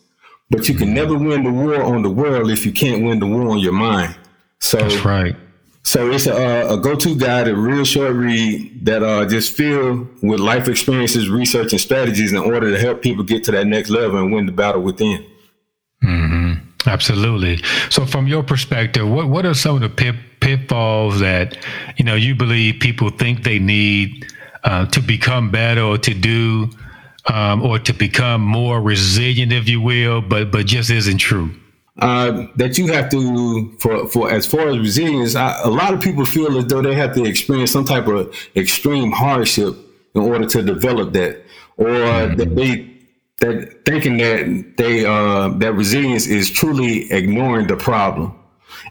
But 0.48 0.68
you 0.68 0.74
can 0.74 0.88
mm-hmm. 0.88 0.94
never 0.94 1.18
win 1.18 1.42
the 1.42 1.50
war 1.50 1.82
on 1.82 2.02
the 2.02 2.10
world 2.10 2.50
if 2.50 2.64
you 2.64 2.72
can't 2.72 3.04
win 3.04 3.18
the 3.18 3.26
war 3.26 3.50
on 3.50 3.58
your 3.58 3.72
mind. 3.72 4.16
So 4.60 4.78
that's 4.78 5.04
right. 5.04 5.36
So 5.86 6.10
it's 6.10 6.26
a, 6.26 6.66
a 6.68 6.76
go-to 6.76 7.14
guide, 7.14 7.46
a 7.46 7.54
real 7.54 7.84
short 7.84 8.16
read 8.16 8.84
that 8.84 9.04
uh, 9.04 9.24
just 9.24 9.52
filled 9.52 10.08
with 10.20 10.40
life 10.40 10.66
experiences, 10.66 11.28
research, 11.30 11.70
and 11.70 11.80
strategies 11.80 12.32
in 12.32 12.38
order 12.38 12.72
to 12.72 12.78
help 12.80 13.02
people 13.02 13.22
get 13.22 13.44
to 13.44 13.52
that 13.52 13.68
next 13.68 13.90
level 13.90 14.18
and 14.18 14.32
win 14.32 14.46
the 14.46 14.52
battle 14.52 14.82
within. 14.82 15.24
Mm-hmm. 16.02 16.88
Absolutely. 16.88 17.62
So, 17.88 18.04
from 18.04 18.26
your 18.26 18.42
perspective, 18.42 19.08
what 19.08 19.28
what 19.28 19.46
are 19.46 19.54
some 19.54 19.76
of 19.76 19.80
the 19.80 19.88
pit, 19.88 20.16
pitfalls 20.40 21.20
that 21.20 21.56
you 21.96 22.04
know 22.04 22.16
you 22.16 22.34
believe 22.34 22.80
people 22.80 23.10
think 23.10 23.44
they 23.44 23.60
need 23.60 24.26
uh, 24.64 24.86
to 24.86 25.00
become 25.00 25.52
better 25.52 25.82
or 25.82 25.98
to 25.98 26.14
do 26.14 26.68
um, 27.26 27.62
or 27.62 27.78
to 27.78 27.92
become 27.92 28.40
more 28.40 28.80
resilient, 28.80 29.52
if 29.52 29.68
you 29.68 29.80
will, 29.80 30.20
but 30.20 30.50
but 30.50 30.66
just 30.66 30.90
isn't 30.90 31.18
true? 31.18 31.54
Uh, 31.98 32.46
that 32.56 32.76
you 32.76 32.88
have 32.88 33.08
to 33.08 33.74
for 33.78 34.06
for 34.08 34.30
as 34.30 34.46
far 34.46 34.68
as 34.68 34.78
resilience, 34.78 35.34
I, 35.34 35.58
a 35.62 35.70
lot 35.70 35.94
of 35.94 36.00
people 36.02 36.26
feel 36.26 36.58
as 36.58 36.66
though 36.66 36.82
they 36.82 36.94
have 36.94 37.14
to 37.14 37.24
experience 37.24 37.72
some 37.72 37.86
type 37.86 38.06
of 38.06 38.34
extreme 38.54 39.10
hardship 39.12 39.74
in 40.14 40.20
order 40.20 40.44
to 40.46 40.62
develop 40.62 41.14
that, 41.14 41.42
or 41.78 41.86
mm-hmm. 41.86 42.36
that 42.36 42.54
they 42.54 42.96
that 43.38 43.84
thinking 43.86 44.18
that 44.18 44.74
they 44.76 45.06
uh, 45.06 45.48
that 45.56 45.72
resilience 45.72 46.26
is 46.26 46.50
truly 46.50 47.10
ignoring 47.10 47.66
the 47.66 47.76
problem. 47.76 48.38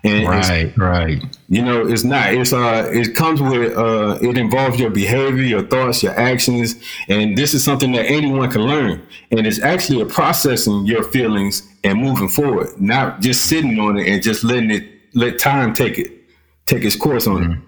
And 0.03 0.27
right, 0.27 0.77
right. 0.77 1.37
You 1.49 1.63
know, 1.63 1.87
it's 1.87 2.03
not. 2.03 2.33
It's 2.33 2.53
uh, 2.53 2.89
it 2.91 3.15
comes 3.15 3.41
with 3.41 3.77
uh, 3.77 4.19
it 4.21 4.37
involves 4.37 4.79
your 4.79 4.89
behavior, 4.89 5.43
your 5.43 5.65
thoughts, 5.65 6.03
your 6.03 6.17
actions, 6.19 6.75
and 7.07 7.37
this 7.37 7.53
is 7.53 7.63
something 7.63 7.91
that 7.93 8.05
anyone 8.05 8.51
can 8.51 8.61
learn. 8.61 9.01
And 9.31 9.47
it's 9.47 9.61
actually 9.61 10.01
a 10.01 10.05
processing 10.05 10.85
your 10.85 11.03
feelings 11.03 11.67
and 11.83 11.99
moving 11.99 12.29
forward, 12.29 12.79
not 12.79 13.21
just 13.21 13.45
sitting 13.45 13.79
on 13.79 13.97
it 13.97 14.07
and 14.07 14.21
just 14.21 14.43
letting 14.43 14.71
it 14.71 14.83
let 15.13 15.39
time 15.39 15.73
take 15.73 15.97
it, 15.97 16.11
take 16.65 16.83
its 16.83 16.95
course 16.95 17.25
on 17.25 17.41
mm-hmm. 17.41 17.51
it. 17.53 17.59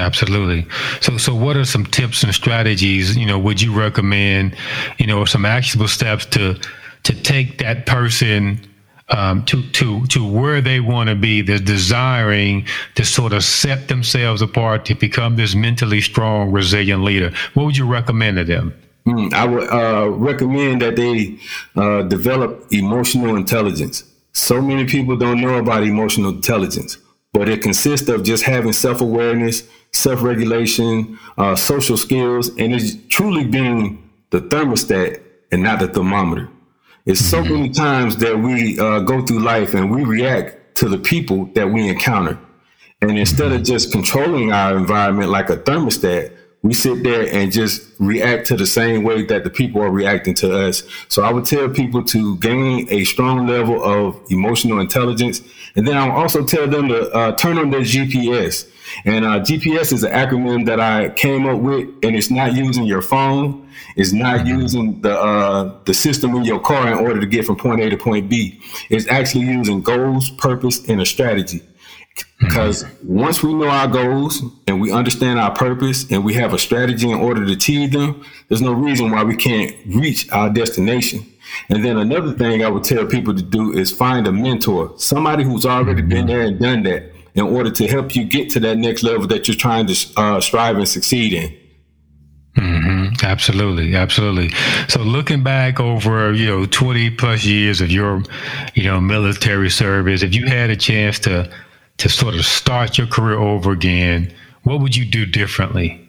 Absolutely. 0.00 0.66
So, 1.00 1.18
so 1.18 1.34
what 1.34 1.56
are 1.56 1.66
some 1.66 1.84
tips 1.84 2.22
and 2.22 2.34
strategies? 2.34 3.14
You 3.16 3.26
know, 3.26 3.38
would 3.38 3.60
you 3.60 3.78
recommend? 3.78 4.56
You 4.98 5.06
know, 5.06 5.24
some 5.26 5.44
actionable 5.44 5.88
steps 5.88 6.24
to 6.26 6.58
to 7.04 7.22
take 7.22 7.58
that 7.58 7.84
person 7.84 8.60
um, 9.12 9.44
to 9.46 9.62
to 9.70 10.06
to 10.06 10.26
where 10.26 10.60
they 10.60 10.80
want 10.80 11.08
to 11.08 11.14
be. 11.14 11.42
They're 11.42 11.58
desiring 11.58 12.66
to 12.94 13.04
sort 13.04 13.32
of 13.32 13.44
set 13.44 13.88
themselves 13.88 14.42
apart 14.42 14.84
to 14.86 14.94
become 14.94 15.36
this 15.36 15.54
mentally 15.54 16.00
strong, 16.00 16.50
resilient 16.50 17.04
leader. 17.04 17.32
What 17.54 17.66
would 17.66 17.76
you 17.76 17.86
recommend 17.86 18.36
to 18.38 18.44
them? 18.44 18.74
Mm, 19.06 19.32
I 19.32 19.46
would 19.46 19.68
uh, 19.70 20.08
recommend 20.10 20.82
that 20.82 20.96
they 20.96 21.38
uh, 21.76 22.02
develop 22.02 22.66
emotional 22.70 23.36
intelligence. 23.36 24.04
So 24.32 24.62
many 24.62 24.86
people 24.86 25.16
don't 25.16 25.40
know 25.40 25.58
about 25.58 25.82
emotional 25.82 26.30
intelligence, 26.30 26.98
but 27.32 27.48
it 27.48 27.62
consists 27.62 28.08
of 28.08 28.22
just 28.22 28.44
having 28.44 28.72
self 28.72 29.00
awareness 29.00 29.64
self 29.92 30.22
regulation, 30.22 31.18
uh, 31.38 31.54
social 31.54 31.96
skills, 31.96 32.48
and 32.58 32.74
it's 32.74 32.96
truly 33.08 33.44
being 33.44 34.10
the 34.30 34.40
thermostat 34.40 35.20
and 35.52 35.62
not 35.62 35.80
the 35.80 35.88
thermometer. 35.88 36.48
It's 37.04 37.20
so 37.20 37.42
mm-hmm. 37.42 37.52
many 37.52 37.68
times 37.70 38.16
that 38.16 38.38
we 38.38 38.78
uh, 38.78 39.00
go 39.00 39.24
through 39.24 39.40
life 39.40 39.74
and 39.74 39.90
we 39.90 40.04
react 40.04 40.76
to 40.76 40.88
the 40.88 40.98
people 40.98 41.46
that 41.54 41.68
we 41.68 41.88
encounter. 41.88 42.38
And 43.00 43.18
instead 43.18 43.50
of 43.50 43.64
just 43.64 43.90
controlling 43.90 44.52
our 44.52 44.76
environment 44.76 45.30
like 45.30 45.50
a 45.50 45.56
thermostat, 45.56 46.36
we 46.62 46.74
sit 46.74 47.02
there 47.02 47.28
and 47.32 47.50
just 47.50 47.82
react 47.98 48.46
to 48.46 48.56
the 48.56 48.66
same 48.66 49.02
way 49.02 49.24
that 49.24 49.42
the 49.42 49.50
people 49.50 49.82
are 49.82 49.90
reacting 49.90 50.32
to 50.34 50.66
us. 50.66 50.84
So 51.08 51.24
I 51.24 51.32
would 51.32 51.44
tell 51.44 51.68
people 51.68 52.04
to 52.04 52.36
gain 52.38 52.86
a 52.88 53.02
strong 53.04 53.48
level 53.48 53.82
of 53.82 54.20
emotional 54.30 54.78
intelligence. 54.78 55.42
And 55.74 55.86
then 55.86 55.96
I'll 55.96 56.12
also 56.12 56.44
tell 56.44 56.68
them 56.68 56.88
to 56.88 57.10
uh, 57.10 57.32
turn 57.32 57.58
on 57.58 57.70
their 57.70 57.80
GPS. 57.80 58.68
And 59.04 59.24
uh, 59.24 59.40
GPS 59.40 59.92
is 59.92 60.04
an 60.04 60.12
acronym 60.12 60.66
that 60.66 60.78
I 60.78 61.08
came 61.10 61.46
up 61.46 61.60
with, 61.60 61.88
and 62.02 62.14
it's 62.14 62.30
not 62.30 62.54
using 62.54 62.84
your 62.84 63.02
phone. 63.02 63.68
It's 63.96 64.12
not 64.12 64.40
mm-hmm. 64.40 64.60
using 64.60 65.00
the 65.00 65.18
uh, 65.18 65.78
the 65.84 65.94
system 65.94 66.34
in 66.36 66.44
your 66.44 66.60
car 66.60 66.88
in 66.88 66.98
order 66.98 67.20
to 67.20 67.26
get 67.26 67.46
from 67.46 67.56
point 67.56 67.80
A 67.80 67.90
to 67.90 67.96
point 67.96 68.28
B. 68.28 68.60
It's 68.90 69.08
actually 69.08 69.46
using 69.46 69.82
goals, 69.82 70.30
purpose, 70.30 70.86
and 70.88 71.00
a 71.00 71.06
strategy. 71.06 71.62
Because 72.40 72.84
once 73.04 73.42
we 73.42 73.54
know 73.54 73.68
our 73.68 73.86
goals 73.86 74.42
and 74.66 74.80
we 74.80 74.90
understand 74.90 75.38
our 75.38 75.52
purpose 75.52 76.10
and 76.10 76.24
we 76.24 76.34
have 76.34 76.52
a 76.52 76.58
strategy 76.58 77.10
in 77.10 77.18
order 77.18 77.46
to 77.46 77.52
achieve 77.52 77.92
them, 77.92 78.24
there's 78.48 78.60
no 78.60 78.72
reason 78.72 79.10
why 79.10 79.22
we 79.22 79.36
can't 79.36 79.74
reach 79.86 80.30
our 80.32 80.50
destination. 80.50 81.24
And 81.68 81.84
then 81.84 81.98
another 81.98 82.32
thing 82.32 82.64
I 82.64 82.68
would 82.68 82.84
tell 82.84 83.06
people 83.06 83.34
to 83.34 83.42
do 83.42 83.72
is 83.72 83.92
find 83.92 84.26
a 84.26 84.32
mentor, 84.32 84.92
somebody 84.96 85.44
who's 85.44 85.64
already 85.64 86.02
been 86.02 86.26
there 86.26 86.42
and 86.42 86.58
done 86.58 86.82
that 86.84 87.12
in 87.34 87.44
order 87.44 87.70
to 87.70 87.86
help 87.86 88.14
you 88.14 88.24
get 88.24 88.50
to 88.50 88.60
that 88.60 88.76
next 88.76 89.02
level 89.02 89.26
that 89.28 89.48
you're 89.48 89.56
trying 89.56 89.86
to 89.86 90.12
uh, 90.16 90.40
strive 90.40 90.76
and 90.76 90.88
succeed 90.88 91.32
in. 91.32 91.58
Mm-hmm. 92.56 93.24
Absolutely, 93.24 93.94
absolutely. 93.94 94.50
So 94.88 95.00
looking 95.00 95.42
back 95.42 95.80
over, 95.80 96.34
you 96.34 96.46
know, 96.46 96.66
20 96.66 97.10
plus 97.10 97.44
years 97.44 97.80
of 97.80 97.90
your, 97.90 98.22
you 98.74 98.84
know, 98.84 99.00
military 99.00 99.70
service, 99.70 100.22
if 100.22 100.34
you 100.34 100.46
had 100.46 100.68
a 100.68 100.76
chance 100.76 101.18
to 101.20 101.50
to 102.02 102.08
sort 102.08 102.34
of 102.34 102.44
start 102.44 102.98
your 102.98 103.06
career 103.06 103.38
over 103.38 103.70
again, 103.70 104.34
what 104.64 104.80
would 104.80 104.96
you 104.96 105.04
do 105.04 105.24
differently? 105.24 106.04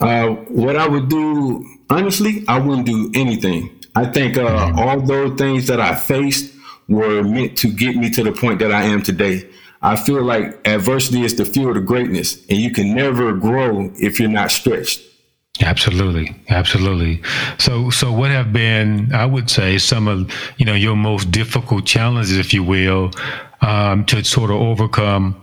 Uh, 0.00 0.30
what 0.48 0.74
I 0.74 0.88
would 0.88 1.08
do, 1.08 1.64
honestly, 1.88 2.42
I 2.48 2.58
wouldn't 2.58 2.84
do 2.84 3.12
anything. 3.14 3.70
I 3.94 4.06
think 4.06 4.36
uh, 4.36 4.40
mm-hmm. 4.40 4.78
all 4.80 5.00
those 5.00 5.38
things 5.38 5.68
that 5.68 5.78
I 5.78 5.94
faced 5.94 6.52
were 6.88 7.22
meant 7.22 7.56
to 7.58 7.72
get 7.72 7.94
me 7.94 8.10
to 8.10 8.24
the 8.24 8.32
point 8.32 8.58
that 8.58 8.72
I 8.72 8.82
am 8.82 9.04
today. 9.04 9.48
I 9.82 9.94
feel 9.94 10.24
like 10.24 10.66
adversity 10.66 11.22
is 11.22 11.36
the 11.36 11.44
fuel 11.44 11.74
to 11.74 11.80
greatness, 11.80 12.44
and 12.48 12.58
you 12.58 12.72
can 12.72 12.92
never 12.92 13.32
grow 13.32 13.92
if 14.00 14.18
you're 14.18 14.28
not 14.28 14.50
stretched. 14.50 15.00
Absolutely, 15.62 16.34
absolutely. 16.48 17.22
So, 17.58 17.90
so 17.90 18.10
what 18.12 18.32
have 18.32 18.52
been, 18.52 19.14
I 19.14 19.26
would 19.26 19.48
say, 19.48 19.78
some 19.78 20.08
of 20.08 20.32
you 20.56 20.64
know 20.64 20.74
your 20.74 20.96
most 20.96 21.30
difficult 21.30 21.86
challenges, 21.86 22.36
if 22.36 22.52
you 22.52 22.64
will, 22.64 23.12
um, 23.60 24.04
to 24.06 24.24
sort 24.24 24.50
of 24.50 24.56
overcome, 24.56 25.40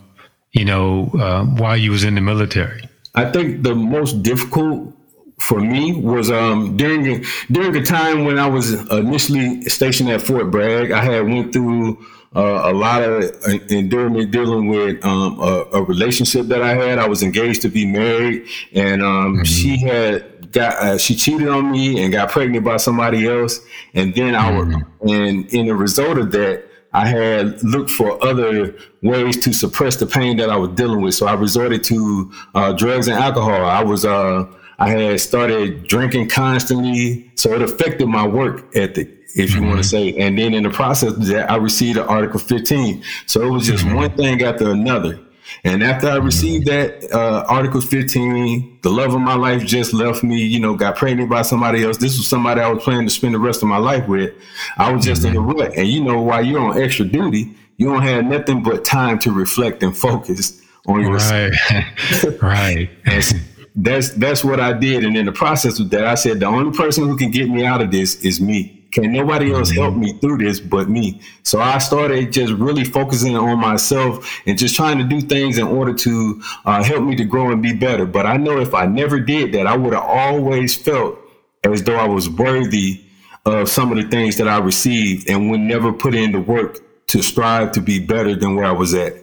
you 0.51 0.65
know, 0.65 1.12
uh, 1.19 1.45
while 1.45 1.77
you 1.77 1.91
was 1.91 2.03
in 2.03 2.15
the 2.15 2.21
military? 2.21 2.88
I 3.15 3.32
think 3.32 3.63
the 3.63 3.75
most 3.75 4.21
difficult 4.23 4.93
for 5.39 5.60
me 5.60 5.93
was 5.93 6.32
um, 6.32 6.77
during 6.77 7.23
during 7.51 7.71
the 7.71 7.84
time 7.84 8.25
when 8.25 8.39
I 8.39 8.47
was 8.47 8.73
initially 8.91 9.62
stationed 9.63 10.10
at 10.10 10.21
Fort 10.21 10.51
Bragg. 10.51 10.91
I 10.91 11.03
had 11.03 11.27
went 11.27 11.53
through 11.53 12.03
uh, 12.36 12.62
a 12.65 12.73
lot 12.73 13.01
of 13.01 13.23
endurance 13.71 14.32
dealing 14.32 14.67
with 14.67 15.03
um, 15.06 15.39
a, 15.39 15.65
a, 15.73 15.84
relationship 15.84 16.47
that 16.47 16.62
I 16.62 16.75
had. 16.75 16.99
I 16.99 17.08
was 17.08 17.23
engaged 17.23 17.62
to 17.63 17.69
be 17.69 17.86
married, 17.86 18.45
and 18.73 19.01
um, 19.01 19.36
mm-hmm. 19.36 19.43
she 19.43 19.77
had 19.77 20.51
got 20.51 20.75
uh, 20.75 20.97
she 20.97 21.15
cheated 21.15 21.47
on 21.47 21.71
me 21.71 22.03
and 22.03 22.12
got 22.12 22.30
pregnant 22.30 22.65
by 22.65 22.77
somebody 22.77 23.27
else. 23.27 23.60
And 23.93 24.13
then 24.13 24.36
I 24.36 24.51
mm-hmm. 24.51 24.73
was, 24.99 25.12
and 25.12 25.53
in 25.53 25.67
the 25.67 25.75
result 25.75 26.17
of 26.17 26.32
that, 26.32 26.66
I 26.93 27.08
had 27.08 27.62
looked 27.63 27.89
for 27.89 28.23
other 28.23 28.76
ways 29.02 29.38
to 29.43 29.54
suppress 29.54 29.97
the 29.97 30.06
pain 30.06 30.38
that 30.38 30.50
I 30.50 30.58
was 30.58 30.69
dealing 30.69 31.02
with. 31.02 31.15
So 31.15 31.28
I 31.28 31.34
resorted 31.34 31.84
to 31.86 32.32
uh, 32.56 32.73
drugs 32.73 33.08
and 33.08 33.17
alcohol. 33.17 33.65
I 33.65 33.84
was 33.84 34.06
uh, 34.06 34.45
I 34.80 34.89
had 34.89 35.19
started 35.19 35.88
drinking 35.88 36.30
constantly, 36.30 37.32
so 37.36 37.54
it 37.54 37.62
affected 37.62 38.08
my 38.08 38.28
work 38.28 38.76
ethic 38.76 39.17
if 39.36 39.54
you 39.54 39.62
mm-hmm. 39.62 39.69
want 39.69 39.82
to 39.82 39.88
say. 39.88 40.15
And 40.17 40.38
then 40.38 40.54
in 40.54 40.63
the 40.63 40.69
process 40.69 41.12
of 41.12 41.26
that, 41.28 41.52
I 41.52 41.58
received 41.58 41.97
an 41.97 42.06
Article 42.06 42.39
15. 42.39 43.04
So 43.26 43.45
it 43.45 43.50
was 43.50 43.67
just 43.67 43.86
mm-hmm. 43.86 43.95
one 43.95 44.15
thing 44.15 44.41
after 44.41 44.71
another. 44.71 45.19
And 45.63 45.84
after 45.84 46.08
I 46.08 46.17
received 46.17 46.67
that 46.67 47.12
uh, 47.12 47.46
Article 47.48 47.82
15, 47.82 48.80
the 48.82 48.89
love 48.89 49.13
of 49.13 49.22
my 49.22 49.36
life 49.36 49.65
just 49.65 49.93
left 49.93 50.24
me, 50.24 50.43
you 50.43 50.60
know, 50.60 50.76
got 50.76 50.96
pregnant 50.96 51.30
by 51.30 51.41
somebody 51.41 51.84
else. 51.84 51.98
This 51.98 52.17
was 52.17 52.28
somebody 52.28 52.62
I 52.62 52.70
was 52.70 52.84
planning 52.84 53.08
to 53.08 53.13
spend 53.13 53.34
the 53.34 53.39
rest 53.39 53.63
of 53.63 53.70
my 53.70 53.78
life 53.78 54.08
with. 54.08 54.34
I 54.78 54.91
was 54.91 55.06
just 55.06 55.24
mm-hmm. 55.24 55.36
in 55.36 55.38
a 55.38 55.41
rut. 55.41 55.74
And 55.76 55.88
you 55.88 56.04
know, 56.04 56.22
while 56.22 56.46
you're 56.46 56.60
on 56.60 56.82
extra 56.82 57.06
duty, 57.06 57.56
you 57.78 57.88
don't 57.88 58.02
have 58.02 58.26
nothing 58.26 58.63
but 58.63 58.86
time 58.86 59.20
to 59.20 59.32
reflect 59.32 59.84
and 59.84 59.96
focus 59.96 60.62
on 60.88 61.02
your 61.02 61.15
right. 61.15 62.41
right. 62.41 62.89
That's, 63.06 63.34
that's 63.76 64.10
that's 64.12 64.43
what 64.43 64.60
I 64.60 64.74
did. 64.74 65.04
And 65.04 65.15
in 65.15 65.26
the 65.26 65.32
process 65.32 65.80
of 65.80 65.89
that, 65.91 66.06
I 66.06 66.15
said 66.15 66.39
the 66.39 66.48
only 66.48 66.76
person 66.76 67.08
who 67.08 67.17
can 67.17 67.30
get 67.30 67.50
me 67.50 67.65
out 67.65 67.82
of 67.82 67.91
this 67.91 68.24
is 68.24 68.41
me. 68.41 68.77
Can 68.97 69.12
nobody 69.12 69.53
else 69.53 69.69
help 69.69 69.95
me 69.95 70.13
through 70.13 70.39
this 70.39 70.60
but 70.60 70.89
me? 70.89 71.21
So 71.43 71.60
I 71.60 71.77
started 71.77 72.33
just 72.33 72.51
really 72.53 72.83
focusing 72.83 73.38
on 73.38 73.60
myself 73.60 74.41
and 74.47 74.57
just 74.57 74.75
trying 74.75 74.97
to 74.97 75.03
do 75.03 75.21
things 75.21 75.60
in 75.60 75.67
order 75.67 75.93
to 75.93 76.41
uh, 76.65 76.83
help 76.83 77.03
me 77.03 77.15
to 77.17 77.23
grow 77.23 77.51
and 77.51 77.62
be 77.62 77.73
better. 77.73 78.07
But 78.07 78.25
I 78.25 78.38
know 78.38 78.60
if 78.60 78.73
I 78.73 78.88
never 78.88 79.19
did 79.19 79.51
that, 79.51 79.67
I 79.67 79.77
would 79.77 79.93
have 79.93 80.01
always 80.01 80.75
felt 80.75 81.19
as 81.63 81.83
though 81.83 81.95
I 81.95 82.07
was 82.07 82.27
worthy 82.27 83.03
of 83.45 83.69
some 83.69 83.91
of 83.91 83.97
the 83.97 84.10
things 84.10 84.36
that 84.38 84.47
I 84.47 84.57
received 84.57 85.29
and 85.29 85.51
would 85.51 85.60
never 85.60 85.93
put 85.93 86.15
in 86.15 86.31
the 86.31 86.41
work 86.41 86.79
to 87.10 87.21
strive 87.21 87.73
to 87.73 87.81
be 87.81 87.99
better 87.99 88.36
than 88.36 88.55
where 88.55 88.65
I 88.65 88.71
was 88.71 88.95
at. 88.95 89.13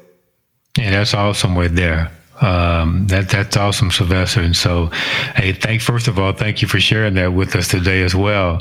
Yeah, 0.79 0.93
that's 0.93 1.15
awesome 1.15 1.59
right 1.59 1.75
there. 1.75 2.13
Um, 2.41 3.07
that 3.09 3.29
that's 3.29 3.57
awesome, 3.57 3.91
Sylvester. 3.91 4.41
And 4.41 4.57
so, 4.57 4.87
hey, 5.37 5.53
thank 5.53 5.81
first 5.81 6.09
of 6.09 6.19
all, 6.19 6.33
thank 6.33 6.63
you 6.63 6.69
for 6.69 6.81
sharing 6.81 7.15
that 7.15 7.33
with 7.33 7.55
us 7.55 7.69
today 7.69 8.03
as 8.03 8.15
well. 8.15 8.61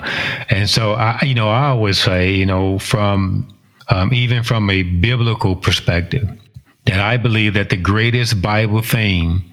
And 0.50 0.70
so, 0.70 0.94
I, 0.94 1.20
you 1.24 1.34
know, 1.34 1.50
I 1.50 1.68
always 1.68 1.98
say, 1.98 2.34
you 2.34 2.46
know, 2.46 2.78
from 2.80 3.48
um, 3.90 4.14
even 4.14 4.44
from 4.44 4.70
a 4.70 4.84
biblical 4.84 5.56
perspective, 5.56 6.30
that 6.86 7.00
I 7.00 7.18
believe 7.18 7.56
that 7.56 7.70
the 7.70 7.78
greatest 7.78 8.42
Bible 8.42 8.82
theme 8.82 9.44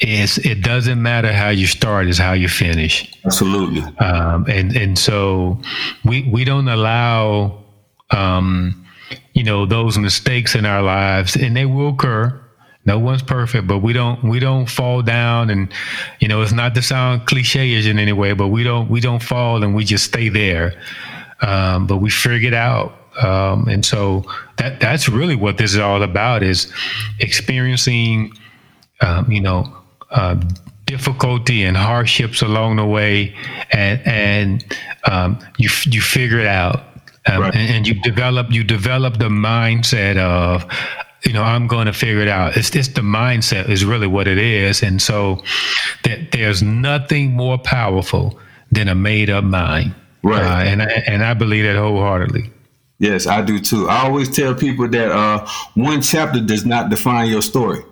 is 0.00 0.38
it 0.38 0.62
doesn't 0.62 1.02
matter 1.02 1.32
how 1.32 1.48
you 1.50 1.66
start, 1.66 2.06
is 2.06 2.18
how 2.18 2.32
you 2.32 2.48
finish. 2.48 3.10
Absolutely. 3.24 3.82
Um, 3.98 4.46
and 4.48 4.76
and 4.76 4.98
so 4.98 5.60
we 6.04 6.28
we 6.30 6.44
don't 6.44 6.68
allow 6.68 7.62
um, 8.10 8.86
you 9.32 9.44
know 9.44 9.66
those 9.66 9.98
mistakes 9.98 10.54
in 10.54 10.66
our 10.66 10.82
lives, 10.82 11.36
and 11.36 11.56
they 11.56 11.66
will 11.66 11.88
occur 11.90 12.40
no 12.90 12.98
one's 12.98 13.22
perfect, 13.22 13.68
but 13.68 13.78
we 13.78 13.92
don't 13.92 14.20
we 14.24 14.40
don't 14.40 14.68
fall 14.68 15.00
down 15.00 15.48
and 15.48 15.72
you 16.18 16.26
know 16.26 16.42
it's 16.42 16.52
not 16.52 16.74
to 16.74 16.82
sound 16.82 17.24
cliche 17.24 17.66
in 17.88 17.98
any 18.00 18.12
way, 18.12 18.32
but 18.32 18.48
we 18.48 18.64
don't 18.64 18.90
we 18.90 19.00
don't 19.00 19.22
fall 19.22 19.62
and 19.62 19.76
we 19.76 19.84
just 19.84 20.04
stay 20.04 20.28
there. 20.28 20.68
Um, 21.40 21.86
but 21.86 21.98
we 21.98 22.10
figure 22.10 22.48
it 22.48 22.54
out. 22.54 22.90
Um, 23.22 23.68
and 23.68 23.84
so 23.84 24.24
that 24.56 24.80
that's 24.80 25.08
really 25.08 25.36
what 25.36 25.56
this 25.56 25.72
is 25.72 25.78
all 25.78 26.02
about 26.02 26.42
is 26.42 26.72
experiencing 27.20 28.32
um, 29.00 29.30
you 29.30 29.40
know 29.40 29.60
uh, 30.10 30.36
difficulty 30.86 31.62
and 31.62 31.76
hardships 31.76 32.42
along 32.42 32.76
the 32.76 32.86
way 32.86 33.32
and 33.70 34.00
and 34.04 34.76
um, 35.04 35.38
you 35.58 35.68
you 35.86 36.00
figure 36.00 36.40
it 36.40 36.46
out 36.64 36.80
um, 37.26 37.42
right. 37.42 37.54
and, 37.54 37.70
and, 37.74 37.88
you 37.88 37.94
develop 38.02 38.50
you 38.50 38.64
develop 38.64 39.18
the 39.18 39.28
mindset 39.28 40.16
of 40.16 40.64
you 41.24 41.32
know, 41.32 41.42
I'm 41.42 41.66
going 41.66 41.86
to 41.86 41.92
figure 41.92 42.20
it 42.20 42.28
out. 42.28 42.56
It's 42.56 42.70
just 42.70 42.94
the 42.94 43.02
mindset 43.02 43.68
is 43.68 43.84
really 43.84 44.06
what 44.06 44.26
it 44.26 44.38
is. 44.38 44.82
And 44.82 45.00
so 45.00 45.42
that 46.04 46.32
there's 46.32 46.62
nothing 46.62 47.32
more 47.32 47.58
powerful 47.58 48.38
than 48.72 48.88
a 48.88 48.94
made 48.94 49.30
up 49.30 49.44
mind. 49.44 49.94
Right. 50.22 50.42
Uh, 50.42 50.70
and, 50.70 50.82
I, 50.82 50.86
and 51.06 51.24
I 51.24 51.34
believe 51.34 51.64
that 51.64 51.76
wholeheartedly. 51.76 52.50
Yes, 52.98 53.26
I 53.26 53.40
do 53.40 53.58
too. 53.58 53.88
I 53.88 54.04
always 54.04 54.34
tell 54.34 54.54
people 54.54 54.86
that 54.88 55.10
uh, 55.10 55.46
one 55.74 56.02
chapter 56.02 56.40
does 56.40 56.66
not 56.66 56.90
define 56.90 57.30
your 57.30 57.40
story. 57.42 57.82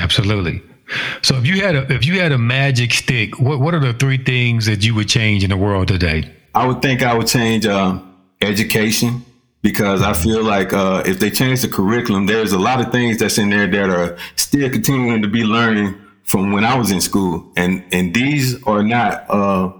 Absolutely. 0.00 0.62
So 1.22 1.36
if 1.36 1.46
you 1.46 1.62
had 1.62 1.74
a 1.74 1.92
if 1.92 2.06
you 2.06 2.20
had 2.20 2.32
a 2.32 2.38
magic 2.38 2.92
stick, 2.92 3.40
what 3.40 3.60
what 3.60 3.74
are 3.74 3.80
the 3.80 3.92
three 3.92 4.18
things 4.18 4.66
that 4.66 4.84
you 4.84 4.94
would 4.94 5.08
change 5.08 5.42
in 5.42 5.50
the 5.50 5.56
world 5.56 5.88
today? 5.88 6.30
I 6.54 6.66
would 6.66 6.80
think 6.80 7.02
I 7.02 7.14
would 7.14 7.26
change 7.26 7.66
uh, 7.66 7.98
education, 8.40 9.24
because 9.66 10.00
I 10.00 10.12
feel 10.12 10.44
like 10.44 10.72
uh, 10.72 11.02
if 11.04 11.18
they 11.18 11.28
change 11.28 11.62
the 11.62 11.66
curriculum, 11.66 12.26
there's 12.26 12.52
a 12.52 12.58
lot 12.58 12.80
of 12.80 12.92
things 12.92 13.18
that's 13.18 13.36
in 13.36 13.50
there 13.50 13.66
that 13.66 13.90
are 13.90 14.16
still 14.36 14.70
continuing 14.70 15.22
to 15.22 15.28
be 15.28 15.42
learning 15.42 16.00
from 16.22 16.52
when 16.52 16.64
I 16.64 16.78
was 16.78 16.92
in 16.92 17.00
school, 17.00 17.44
and 17.56 17.82
and 17.90 18.14
these 18.14 18.62
are 18.62 18.84
not 18.84 19.28
uh, 19.28 19.72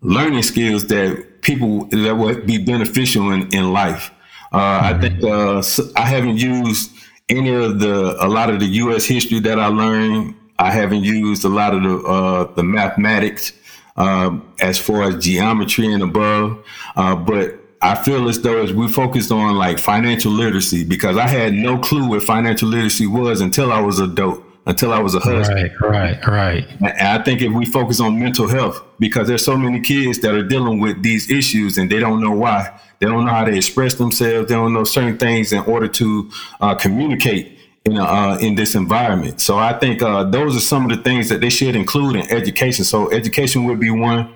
learning 0.00 0.42
skills 0.42 0.88
that 0.88 1.42
people 1.42 1.84
that 1.90 2.16
would 2.16 2.44
be 2.44 2.58
beneficial 2.58 3.30
in 3.30 3.46
in 3.54 3.72
life. 3.72 4.10
Uh, 4.50 4.58
mm-hmm. 4.58 4.96
I 4.96 5.00
think 5.00 5.22
uh, 5.22 5.62
I 5.94 6.06
haven't 6.06 6.38
used 6.38 6.90
any 7.28 7.54
of 7.54 7.78
the 7.78 8.16
a 8.18 8.26
lot 8.26 8.50
of 8.50 8.58
the 8.58 8.66
U.S. 8.82 9.04
history 9.04 9.38
that 9.38 9.60
I 9.60 9.68
learned. 9.68 10.34
I 10.58 10.72
haven't 10.72 11.04
used 11.04 11.44
a 11.44 11.48
lot 11.48 11.72
of 11.72 11.84
the 11.84 11.96
uh, 12.02 12.52
the 12.56 12.64
mathematics 12.64 13.52
uh, 13.96 14.36
as 14.58 14.76
far 14.76 15.04
as 15.04 15.24
geometry 15.24 15.86
and 15.92 16.02
above, 16.02 16.64
but 16.96 17.60
I 17.82 17.94
feel 17.94 18.28
as 18.28 18.40
though 18.40 18.62
as 18.62 18.72
we 18.72 18.88
focused 18.88 19.32
on 19.32 19.56
like 19.56 19.78
financial 19.78 20.32
literacy 20.32 20.84
because 20.84 21.16
I 21.16 21.26
had 21.26 21.54
no 21.54 21.78
clue 21.78 22.08
what 22.08 22.22
financial 22.22 22.68
literacy 22.68 23.06
was 23.06 23.40
until 23.40 23.72
I 23.72 23.80
was 23.80 24.00
adult, 24.00 24.42
until 24.66 24.92
I 24.92 24.98
was 24.98 25.14
a 25.14 25.20
husband. 25.20 25.72
Right, 25.80 26.20
right, 26.20 26.26
right. 26.26 26.68
And 26.82 27.20
I 27.20 27.22
think 27.22 27.40
if 27.40 27.52
we 27.52 27.64
focus 27.64 27.98
on 28.00 28.18
mental 28.18 28.48
health, 28.48 28.82
because 28.98 29.28
there's 29.28 29.44
so 29.44 29.56
many 29.56 29.80
kids 29.80 30.18
that 30.20 30.34
are 30.34 30.42
dealing 30.42 30.78
with 30.78 31.02
these 31.02 31.30
issues 31.30 31.78
and 31.78 31.90
they 31.90 32.00
don't 32.00 32.20
know 32.20 32.32
why, 32.32 32.78
they 32.98 33.06
don't 33.06 33.24
know 33.24 33.32
how 33.32 33.44
to 33.44 33.56
express 33.56 33.94
themselves, 33.94 34.48
they 34.48 34.54
don't 34.54 34.74
know 34.74 34.84
certain 34.84 35.16
things 35.16 35.52
in 35.52 35.60
order 35.60 35.88
to 35.88 36.30
uh, 36.60 36.74
communicate 36.74 37.58
in 37.86 37.96
a, 37.96 38.04
uh, 38.04 38.38
in 38.42 38.56
this 38.56 38.74
environment. 38.74 39.40
So 39.40 39.56
I 39.56 39.72
think 39.72 40.02
uh, 40.02 40.24
those 40.24 40.54
are 40.54 40.60
some 40.60 40.90
of 40.90 40.94
the 40.94 41.02
things 41.02 41.30
that 41.30 41.40
they 41.40 41.48
should 41.48 41.74
include 41.74 42.16
in 42.16 42.30
education. 42.30 42.84
So 42.84 43.10
education 43.10 43.64
would 43.64 43.80
be 43.80 43.90
one, 43.90 44.34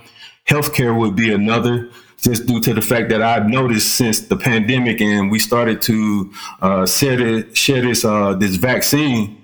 healthcare 0.49 0.99
would 0.99 1.15
be 1.15 1.31
another 1.31 1.91
just 2.25 2.47
due 2.47 2.61
to 2.61 2.75
the 2.75 2.83
fact 2.83 3.11
that 3.11 3.23
I've 3.23 3.47
noticed 3.47 3.95
since 3.95 4.21
the 4.21 4.37
pandemic 4.37 5.01
and 5.01 5.31
we 5.31 5.39
started 5.39 5.81
to 5.83 6.33
uh, 6.61 6.87
share, 6.87 7.17
this, 7.17 7.57
share 7.57 7.83
this 7.83 8.05
uh, 8.05 8.35
this 8.35 8.57
vaccine 8.57 9.41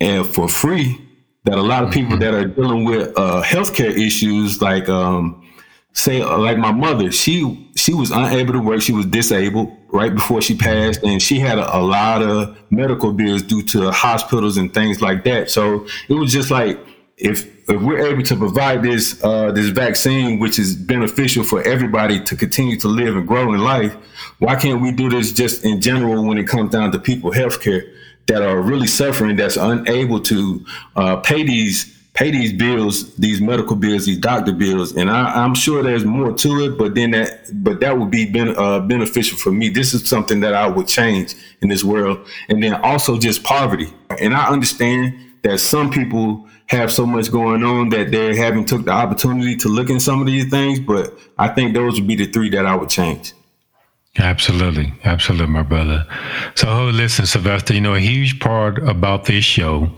and 0.00 0.26
for 0.26 0.48
free, 0.48 1.00
that 1.44 1.56
a 1.56 1.62
lot 1.62 1.84
of 1.84 1.92
people 1.92 2.12
mm-hmm. 2.12 2.20
that 2.20 2.34
are 2.34 2.46
dealing 2.46 2.84
with 2.84 3.16
uh, 3.16 3.42
healthcare 3.42 3.90
issues, 3.96 4.60
like 4.60 4.88
um, 4.88 5.48
say 5.92 6.24
like 6.24 6.58
my 6.58 6.72
mother, 6.72 7.12
she 7.12 7.70
she 7.76 7.94
was 7.94 8.10
unable 8.10 8.52
to 8.52 8.60
work, 8.60 8.82
she 8.82 8.92
was 8.92 9.06
disabled 9.06 9.72
right 9.92 10.12
before 10.12 10.42
she 10.42 10.56
passed, 10.56 11.02
and 11.04 11.22
she 11.22 11.38
had 11.38 11.58
a, 11.58 11.76
a 11.76 11.80
lot 11.80 12.22
of 12.22 12.56
medical 12.70 13.12
bills 13.12 13.42
due 13.42 13.62
to 13.62 13.90
hospitals 13.92 14.56
and 14.56 14.74
things 14.74 15.00
like 15.00 15.24
that. 15.24 15.50
So 15.50 15.86
it 16.08 16.14
was 16.14 16.32
just 16.32 16.50
like 16.50 16.78
if 17.16 17.52
if 17.68 17.80
we're 17.80 18.06
able 18.06 18.22
to 18.22 18.36
provide 18.36 18.82
this 18.82 19.22
uh, 19.22 19.52
this 19.52 19.68
vaccine, 19.68 20.38
which 20.38 20.58
is 20.58 20.74
beneficial 20.74 21.44
for 21.44 21.62
everybody 21.62 22.22
to 22.24 22.36
continue 22.36 22.78
to 22.80 22.88
live 22.88 23.16
and 23.16 23.26
grow 23.26 23.54
in 23.54 23.60
life, 23.60 23.94
why 24.38 24.56
can't 24.56 24.80
we 24.80 24.90
do 24.90 25.08
this 25.08 25.32
just 25.32 25.64
in 25.64 25.80
general 25.80 26.24
when 26.24 26.38
it 26.38 26.48
comes 26.48 26.70
down 26.70 26.92
to 26.92 26.98
people 26.98 27.30
healthcare 27.30 27.90
that 28.26 28.42
are 28.42 28.60
really 28.60 28.86
suffering, 28.86 29.36
that's 29.36 29.56
unable 29.56 30.20
to 30.20 30.64
uh, 30.96 31.16
pay 31.16 31.44
these 31.44 31.94
pay 32.14 32.30
these 32.30 32.52
bills, 32.52 33.12
these 33.16 33.40
medical 33.40 33.74
bills, 33.74 34.06
these 34.06 34.18
doctor 34.18 34.52
bills, 34.52 34.96
and 34.96 35.10
I, 35.10 35.44
am 35.44 35.52
sure 35.52 35.82
there's 35.82 36.04
more 36.04 36.32
to 36.32 36.64
it. 36.64 36.78
But 36.78 36.94
then 36.94 37.10
that, 37.10 37.50
but 37.64 37.80
that 37.80 37.98
would 37.98 38.10
be 38.10 38.30
ben, 38.30 38.56
uh, 38.56 38.80
beneficial 38.80 39.36
for 39.36 39.50
me. 39.50 39.68
This 39.68 39.94
is 39.94 40.08
something 40.08 40.38
that 40.40 40.54
I 40.54 40.68
would 40.68 40.86
change 40.86 41.34
in 41.60 41.68
this 41.68 41.82
world, 41.82 42.26
and 42.48 42.62
then 42.62 42.74
also 42.74 43.18
just 43.18 43.42
poverty. 43.42 43.92
And 44.20 44.32
I 44.32 44.48
understand 44.48 45.18
that 45.44 45.58
some 45.58 45.90
people 45.90 46.46
have 46.66 46.90
so 46.90 47.06
much 47.06 47.30
going 47.30 47.62
on 47.62 47.90
that 47.90 48.10
they 48.10 48.34
haven't 48.34 48.66
took 48.66 48.86
the 48.86 48.90
opportunity 48.90 49.54
to 49.54 49.68
look 49.68 49.90
in 49.90 50.00
some 50.00 50.20
of 50.20 50.26
these 50.26 50.50
things. 50.50 50.80
But 50.80 51.12
I 51.38 51.48
think 51.48 51.74
those 51.74 52.00
would 52.00 52.08
be 52.08 52.16
the 52.16 52.26
three 52.26 52.50
that 52.50 52.66
I 52.66 52.74
would 52.74 52.88
change. 52.88 53.32
Absolutely. 54.18 54.92
Absolutely, 55.04 55.48
my 55.48 55.62
brother. 55.62 56.06
So, 56.54 56.86
listen, 56.86 57.26
Sylvester, 57.26 57.74
you 57.74 57.80
know, 57.80 57.94
a 57.94 58.00
huge 58.00 58.40
part 58.40 58.78
about 58.88 59.24
this 59.24 59.44
show, 59.44 59.90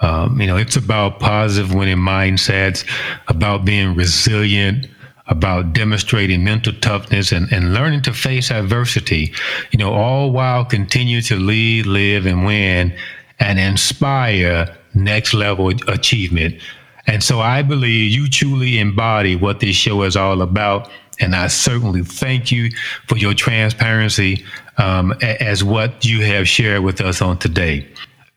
um, 0.00 0.40
you 0.40 0.46
know, 0.46 0.56
it's 0.56 0.76
about 0.76 1.18
positive 1.18 1.74
winning 1.74 1.96
mindsets, 1.96 2.88
about 3.26 3.64
being 3.64 3.94
resilient, 3.94 4.86
about 5.26 5.72
demonstrating 5.72 6.44
mental 6.44 6.72
toughness 6.74 7.32
and, 7.32 7.52
and 7.52 7.74
learning 7.74 8.02
to 8.02 8.14
face 8.14 8.50
adversity, 8.50 9.34
you 9.72 9.78
know, 9.78 9.92
all 9.92 10.30
while 10.30 10.64
continue 10.64 11.20
to 11.22 11.36
lead, 11.36 11.84
live, 11.84 12.26
and 12.26 12.46
win 12.46 12.96
and 13.40 13.58
inspire 13.58 14.77
next 15.04 15.34
level 15.34 15.70
achievement. 15.88 16.60
And 17.06 17.22
so 17.22 17.40
I 17.40 17.62
believe 17.62 18.12
you 18.12 18.28
truly 18.28 18.78
embody 18.78 19.34
what 19.34 19.60
this 19.60 19.74
show 19.74 20.02
is 20.02 20.16
all 20.16 20.42
about. 20.42 20.90
And 21.20 21.34
I 21.34 21.48
certainly 21.48 22.04
thank 22.04 22.52
you 22.52 22.70
for 23.06 23.16
your 23.16 23.34
transparency 23.34 24.44
um, 24.76 25.12
as 25.22 25.64
what 25.64 26.04
you 26.04 26.22
have 26.22 26.46
shared 26.46 26.82
with 26.84 27.00
us 27.00 27.20
on 27.20 27.38
today. 27.38 27.86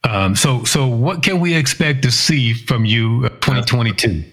Um, 0.04 0.36
so, 0.36 0.64
so 0.64 0.88
what 0.88 1.22
can 1.22 1.40
we 1.40 1.54
expect 1.54 2.02
to 2.04 2.12
see 2.12 2.54
from 2.54 2.86
you 2.86 3.30
2022? 3.30 4.24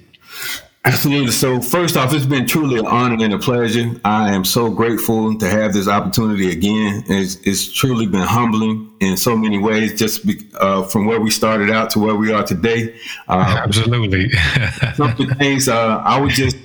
Absolutely. 0.85 1.33
So, 1.33 1.61
first 1.61 1.97
off, 1.97 2.15
it's 2.15 2.25
been 2.25 2.47
truly 2.47 2.79
an 2.79 2.87
honor 2.87 3.23
and 3.23 3.35
a 3.35 3.39
pleasure. 3.39 3.91
I 4.05 4.33
am 4.33 4.45
so 4.45 4.71
grateful 4.71 5.37
to 5.37 5.49
have 5.49 5.73
this 5.73 5.89
opportunity 5.89 6.51
again. 6.53 7.05
It's, 7.09 7.35
it's 7.43 7.71
truly 7.71 8.07
been 8.07 8.23
humbling 8.23 8.91
in 9.01 9.17
so 9.17 9.37
many 9.37 9.59
ways, 9.59 9.99
just 9.99 10.25
be, 10.25 10.49
uh, 10.59 10.85
from 10.85 11.07
where 11.07 11.21
we 11.21 11.31
started 11.31 11.71
out 11.71 11.91
to 11.91 11.99
where 11.99 12.15
we 12.15 12.33
are 12.33 12.45
today. 12.45 12.97
Uh, 13.27 13.63
Absolutely. 13.65 14.31
some 14.95 15.11
of 15.11 15.19
the 15.19 15.35
things 15.39 15.69
uh, 15.69 15.99
I 15.99 16.21
would 16.21 16.31
just, 16.31 16.57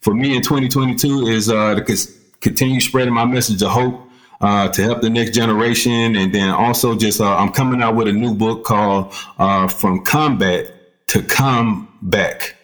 for 0.00 0.14
me 0.14 0.34
in 0.34 0.42
2022, 0.42 1.28
is 1.28 1.50
uh, 1.50 1.74
to 1.74 2.08
continue 2.40 2.80
spreading 2.80 3.14
my 3.14 3.26
message 3.26 3.62
of 3.62 3.70
hope. 3.70 4.04
Uh, 4.40 4.68
to 4.68 4.84
help 4.84 5.00
the 5.00 5.10
next 5.10 5.34
generation, 5.34 6.14
and 6.14 6.32
then 6.32 6.50
also 6.50 6.96
just 6.96 7.20
uh, 7.20 7.36
I'm 7.36 7.50
coming 7.50 7.82
out 7.82 7.96
with 7.96 8.06
a 8.06 8.12
new 8.12 8.32
book 8.32 8.62
called 8.62 9.12
"From 9.72 10.04
Combat 10.04 10.72
to 11.08 11.22
Come 11.24 11.88
Back." 12.02 12.54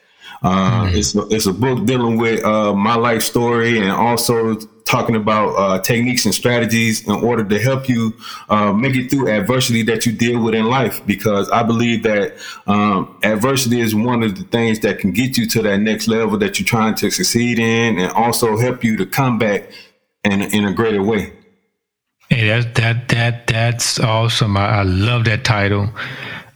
Uh, 0.44 0.84
mm-hmm. 0.84 0.96
It's 0.96 1.14
a, 1.14 1.26
it's 1.28 1.46
a 1.46 1.52
book 1.52 1.86
dealing 1.86 2.18
with 2.18 2.44
uh, 2.44 2.74
my 2.74 2.94
life 2.94 3.22
story 3.22 3.78
and 3.78 3.90
also 3.90 4.56
talking 4.84 5.16
about 5.16 5.48
uh, 5.54 5.80
techniques 5.80 6.26
and 6.26 6.34
strategies 6.34 7.06
in 7.08 7.12
order 7.12 7.42
to 7.42 7.58
help 7.58 7.88
you 7.88 8.12
uh, 8.50 8.70
make 8.70 8.94
it 8.94 9.10
through 9.10 9.30
adversity 9.30 9.82
that 9.84 10.04
you 10.04 10.12
deal 10.12 10.38
with 10.42 10.54
in 10.54 10.66
life. 10.66 11.04
Because 11.06 11.48
I 11.50 11.62
believe 11.62 12.02
that 12.02 12.36
um, 12.66 13.18
adversity 13.22 13.80
is 13.80 13.94
one 13.94 14.22
of 14.22 14.36
the 14.36 14.44
things 14.44 14.80
that 14.80 14.98
can 14.98 15.12
get 15.12 15.38
you 15.38 15.48
to 15.48 15.62
that 15.62 15.78
next 15.78 16.08
level 16.08 16.36
that 16.38 16.60
you're 16.60 16.66
trying 16.66 16.94
to 16.96 17.10
succeed 17.10 17.58
in, 17.58 17.98
and 17.98 18.12
also 18.12 18.58
help 18.58 18.84
you 18.84 18.98
to 18.98 19.06
come 19.06 19.38
back 19.38 19.70
in 20.24 20.42
in 20.42 20.66
a 20.66 20.74
greater 20.74 21.02
way. 21.02 21.32
Hey, 22.28 22.48
that 22.48 22.74
that 22.74 23.08
that 23.08 23.46
that's 23.46 23.98
awesome. 23.98 24.58
I, 24.58 24.80
I 24.80 24.82
love 24.82 25.24
that 25.24 25.44
title. 25.44 25.88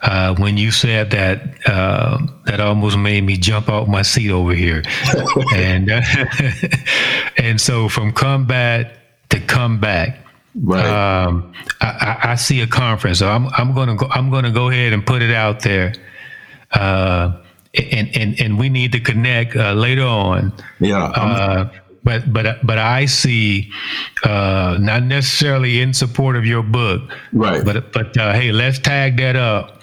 Uh, 0.00 0.34
when 0.36 0.56
you 0.56 0.70
said 0.70 1.10
that, 1.10 1.42
uh, 1.66 2.18
that 2.46 2.60
almost 2.60 2.96
made 2.96 3.24
me 3.24 3.36
jump 3.36 3.68
out 3.68 3.88
my 3.88 4.02
seat 4.02 4.30
over 4.30 4.54
here. 4.54 4.82
and 5.54 5.90
uh, 5.90 6.00
and 7.36 7.60
so 7.60 7.88
from 7.88 8.12
combat 8.12 8.96
to 9.30 9.40
come 9.40 9.80
back. 9.80 10.24
Right. 10.54 10.86
Um, 10.86 11.52
I, 11.80 12.18
I, 12.22 12.34
see 12.36 12.60
a 12.62 12.66
conference. 12.66 13.18
So 13.18 13.28
I'm 13.28 13.48
I'm 13.48 13.74
gonna 13.74 13.96
go. 13.96 14.06
I'm 14.10 14.30
gonna 14.30 14.50
go 14.50 14.70
ahead 14.70 14.92
and 14.92 15.04
put 15.04 15.22
it 15.22 15.32
out 15.34 15.60
there. 15.60 15.94
Uh, 16.72 17.40
and 17.74 18.16
and 18.16 18.40
and 18.40 18.58
we 18.58 18.68
need 18.68 18.92
to 18.92 19.00
connect 19.00 19.56
uh, 19.56 19.72
later 19.72 20.04
on. 20.04 20.52
Yeah. 20.80 21.70
But 22.04 22.32
but 22.32 22.64
but 22.64 22.78
I 22.78 23.06
see 23.06 23.70
uh, 24.24 24.78
not 24.80 25.02
necessarily 25.02 25.80
in 25.80 25.92
support 25.92 26.36
of 26.36 26.46
your 26.46 26.62
book, 26.62 27.02
right? 27.32 27.64
But 27.64 27.92
but 27.92 28.16
uh, 28.16 28.32
hey, 28.32 28.52
let's 28.52 28.78
tag 28.78 29.16
that 29.18 29.36
up, 29.36 29.80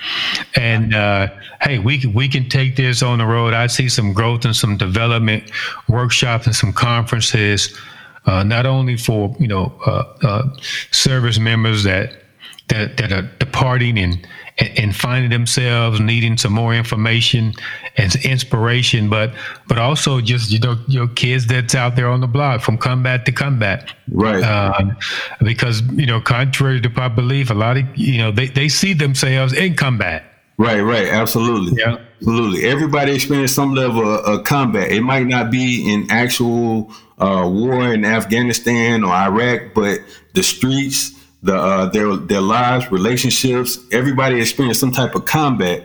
and 0.56 0.96
uh, 0.96 1.28
hey, 1.62 1.80
we 1.80 2.00
can 2.00 2.14
we 2.14 2.28
can 2.28 2.48
take 2.50 2.76
this 2.78 3.04
on 3.04 3.20
the 3.20 3.26
road. 3.26 3.54
I 3.54 3.68
see 3.68 3.90
some 3.90 4.14
growth 4.14 4.46
and 4.46 4.56
some 4.56 4.78
development 4.78 5.52
workshops 5.90 6.48
and 6.48 6.56
some 6.56 6.72
conferences, 6.74 7.78
uh, 8.26 8.44
not 8.44 8.66
only 8.66 8.98
for 8.98 9.36
you 9.40 9.48
know 9.48 9.74
uh, 9.86 10.04
uh, 10.24 10.44
service 10.92 11.38
members 11.38 11.84
that 11.84 12.24
that 12.70 12.98
that 12.98 13.12
are 13.12 13.30
departing 13.40 14.00
and 14.00 14.28
and 14.58 14.96
finding 14.96 15.32
themselves 15.32 16.00
needing 16.00 16.38
some 16.38 16.54
more 16.54 16.74
information 16.74 17.54
and 17.98 18.16
inspiration, 18.24 19.10
but 19.10 19.34
but 19.68 19.78
also 19.78 20.22
just 20.22 20.52
you 20.52 20.60
know 20.60 20.78
your 20.88 21.08
kids 21.10 21.46
that's 21.48 21.76
out 21.76 21.96
there 21.96 22.08
on 22.08 22.22
the 22.22 22.28
block 22.28 22.62
from 22.62 22.78
combat 22.78 23.26
to 23.26 23.32
combat, 23.32 23.94
right? 24.12 24.44
Um, 24.44 24.96
because 25.44 25.82
you 25.94 26.06
know, 26.06 26.22
contrary 26.22 26.80
to 26.80 26.90
popular 26.90 27.16
belief, 27.16 27.50
a 27.50 27.54
lot 27.54 27.78
of 27.78 27.84
you 27.98 28.18
know 28.18 28.32
they 28.32 28.48
they 28.48 28.70
see 28.70 28.94
themselves 28.94 29.54
in 29.54 29.76
combat. 29.76 30.24
Right, 30.58 30.80
right, 30.80 31.10
absolutely, 31.10 31.78
yeah, 31.78 31.98
absolutely. 32.18 32.64
Everybody 32.66 33.14
experiences 33.14 33.54
some 33.54 33.74
level 33.74 34.10
of, 34.10 34.24
of, 34.26 34.46
combat. 34.46 34.90
It 34.90 35.02
might 35.02 35.28
not 35.28 35.52
be 35.52 35.92
in 35.94 36.10
actual 36.10 36.94
uh, 37.18 37.46
war 37.52 37.94
in 37.94 38.06
Afghanistan 38.06 39.04
or 39.04 39.12
Iraq, 39.12 39.74
but 39.74 40.00
the 40.34 40.44
streets 40.44 41.15
the 41.46 41.56
uh, 41.56 41.86
their 41.88 42.16
their 42.16 42.42
lives, 42.42 42.92
relationships. 42.92 43.80
Everybody 43.92 44.42
experience 44.42 44.80
some 44.80 44.92
type 44.92 45.16
of 45.16 45.26
combat. 45.26 45.84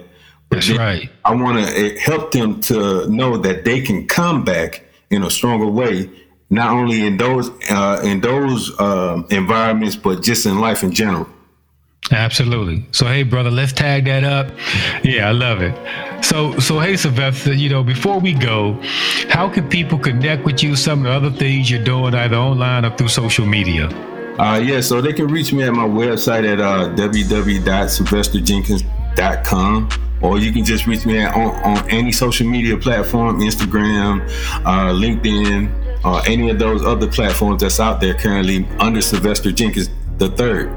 That's 0.51 0.70
right. 0.70 1.09
I 1.25 1.35
want 1.35 1.64
to 1.64 1.99
help 2.01 2.33
them 2.33 2.61
to 2.62 3.09
know 3.09 3.37
that 3.37 3.64
they 3.64 3.81
can 3.81 4.09
come 4.09 4.42
back 4.44 4.83
in 5.11 5.23
a 5.23 5.31
stronger 5.31 5.66
way, 5.66 6.11
not 6.49 6.70
only 6.73 7.07
in 7.07 7.18
those 7.18 7.51
uh, 7.70 8.01
in 8.03 8.20
those 8.20 8.73
uh, 8.81 9.23
environments, 9.31 9.96
but 9.96 10.23
just 10.23 10.46
in 10.46 10.59
life 10.59 10.83
in 10.83 10.92
general. 10.92 11.29
Absolutely. 12.11 12.85
So 12.90 13.07
hey, 13.07 13.23
brother, 13.23 13.51
let's 13.51 13.73
tag 13.73 14.07
that 14.07 14.25
up. 14.25 14.51
Yeah, 15.05 15.29
I 15.29 15.33
love 15.33 15.61
it. 15.61 15.75
So 16.25 16.59
so 16.59 16.81
hey, 16.81 16.96
Sylvester, 16.96 17.53
you 17.53 17.68
know, 17.68 17.85
before 17.85 18.18
we 18.18 18.33
go, 18.33 18.81
how 19.29 19.49
can 19.49 19.68
people 19.68 19.99
connect 19.99 20.44
with 20.44 20.62
you? 20.62 20.75
Some 20.75 21.01
of 21.01 21.05
the 21.05 21.11
other 21.11 21.31
things 21.31 21.70
you're 21.70 21.85
doing, 21.85 22.14
either 22.14 22.37
online 22.37 22.85
or 22.85 22.96
through 22.96 23.09
social 23.09 23.46
media. 23.46 23.88
Uh, 24.40 24.59
yeah, 24.59 24.81
so 24.81 25.03
they 25.03 25.12
can 25.12 25.29
reach 25.29 25.53
me 25.53 25.64
at 25.64 25.74
my 25.74 25.85
website 25.85 26.50
at 26.50 26.61
uh, 26.61 26.88
www.sylvesterjenkins.com 26.94 29.88
or 30.22 30.38
you 30.38 30.50
can 30.50 30.64
just 30.64 30.87
reach 30.87 31.05
me 31.05 31.18
at, 31.18 31.35
on, 31.35 31.55
on 31.62 31.90
any 31.90 32.11
social 32.11 32.46
media 32.46 32.74
platform 32.76 33.40
Instagram, 33.40 34.22
uh, 34.64 34.94
LinkedIn, 34.94 35.70
or 36.05 36.26
any 36.26 36.48
of 36.48 36.59
those 36.59 36.83
other 36.85 37.07
platforms 37.07 37.62
that's 37.62 37.81
out 37.81 38.00
there 38.00 38.14
currently 38.14 38.66
under 38.79 39.03
Sylvester 39.03 39.53
Jenkins 39.53 39.90
the 40.16 40.31
3rd 40.31 40.70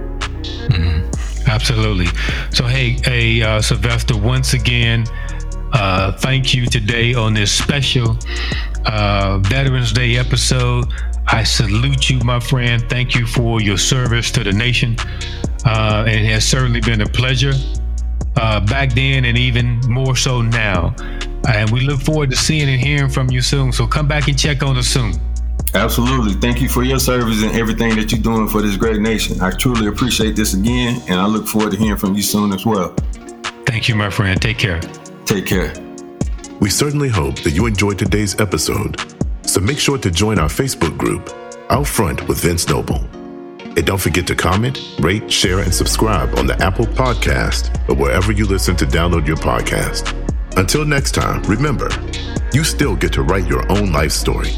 mm-hmm. 0.67 1.49
Absolutely. 1.49 2.08
So, 2.52 2.65
hey, 2.65 2.97
hey, 3.04 3.41
uh, 3.41 3.62
Sylvester, 3.62 4.17
once 4.17 4.54
again, 4.54 5.06
uh, 5.71 6.12
thank 6.13 6.54
you 6.54 6.65
today 6.65 7.13
on 7.13 7.34
this 7.34 7.52
special 7.52 8.17
uh, 8.86 9.38
Veterans 9.39 9.93
Day 9.93 10.17
episode. 10.17 10.86
I 11.28 11.44
salute 11.44 12.10
you, 12.10 12.20
my 12.20 12.40
friend. 12.40 12.84
Thank 12.90 13.16
you 13.16 13.26
for 13.26 13.62
your 13.62 13.78
service 13.78 14.32
to 14.32 14.44
the 14.44 14.52
nation. 14.52 14.96
Uh, 15.66 16.04
and 16.08 16.26
it 16.26 16.32
has 16.32 16.46
certainly 16.46 16.82
been 16.82 17.02
a 17.02 17.06
pleasure 17.06 17.54
uh, 18.36 18.60
back 18.60 18.94
then 18.94 19.26
and 19.26 19.38
even 19.38 19.80
more 19.90 20.16
so 20.16 20.42
now. 20.42 20.96
And 21.48 21.70
we 21.72 21.82
look 21.82 22.02
forward 22.02 22.30
to 22.32 22.36
seeing 22.36 22.70
and 22.70 22.80
hearing 22.80 23.10
from 23.10 23.30
you 23.30 23.42
soon. 23.42 23.72
So 23.72 23.88
come 23.88 24.08
back 24.08 24.28
and 24.28 24.38
check 24.38 24.64
on 24.64 24.78
us 24.78 24.88
soon. 24.88 25.14
Absolutely. 25.76 26.34
Thank 26.34 26.62
you 26.62 26.70
for 26.70 26.84
your 26.84 27.00
service 27.00 27.42
and 27.42 27.56
everything 27.56 27.96
that 27.96 28.12
you're 28.12 28.22
doing 28.22 28.48
for 28.48 28.62
this 28.62 28.78
great 28.78 29.02
nation. 29.02 29.42
I 29.42 29.52
truly 29.52 29.88
appreciate 29.88 30.36
this 30.36 30.54
again, 30.54 31.02
and 31.08 31.20
I 31.20 31.26
look 31.26 31.48
forward 31.48 31.72
to 31.72 31.78
hearing 31.78 31.98
from 31.98 32.14
you 32.14 32.22
soon 32.22 32.54
as 32.54 32.66
well. 32.66 32.94
Thank 33.66 33.90
you, 33.90 33.96
my 33.96 34.10
friend. 34.10 34.40
Take 34.40 34.60
care. 34.60 34.80
Take 35.26 35.48
care. 35.48 35.74
We 36.60 36.70
certainly 36.70 37.10
hope 37.10 37.40
that 37.40 37.52
you 37.52 37.66
enjoyed 37.66 37.98
today's 37.98 38.40
episode 38.40 39.12
so 39.54 39.62
make 39.62 39.78
sure 39.78 40.00
to 40.00 40.10
join 40.10 40.39
our 40.39 40.50
Facebook 40.50 40.98
group, 40.98 41.30
Out 41.70 41.86
Front 41.86 42.28
with 42.28 42.39
Vince 42.39 42.68
Noble. 42.68 43.06
And 43.60 43.86
don't 43.86 44.02
forget 44.02 44.26
to 44.26 44.36
comment, 44.36 44.96
rate, 45.00 45.32
share, 45.32 45.60
and 45.60 45.72
subscribe 45.72 46.34
on 46.39 46.48
the 46.48 46.60
Apple 46.60 46.88
Podcast 46.88 47.70
or 47.88 47.94
wherever 47.94 48.32
you 48.32 48.48
listen 48.48 48.76
to 48.78 48.86
download 48.86 49.28
your 49.28 49.38
podcast. 49.38 50.12
Until 50.58 50.86
next 50.86 51.12
time, 51.12 51.44
remember, 51.44 51.89
you 52.52 52.63
still 52.63 52.96
get 52.96 53.13
to 53.13 53.22
write 53.22 53.46
your 53.46 53.72
own 53.72 53.92
life 53.92 54.12
story. 54.12 54.50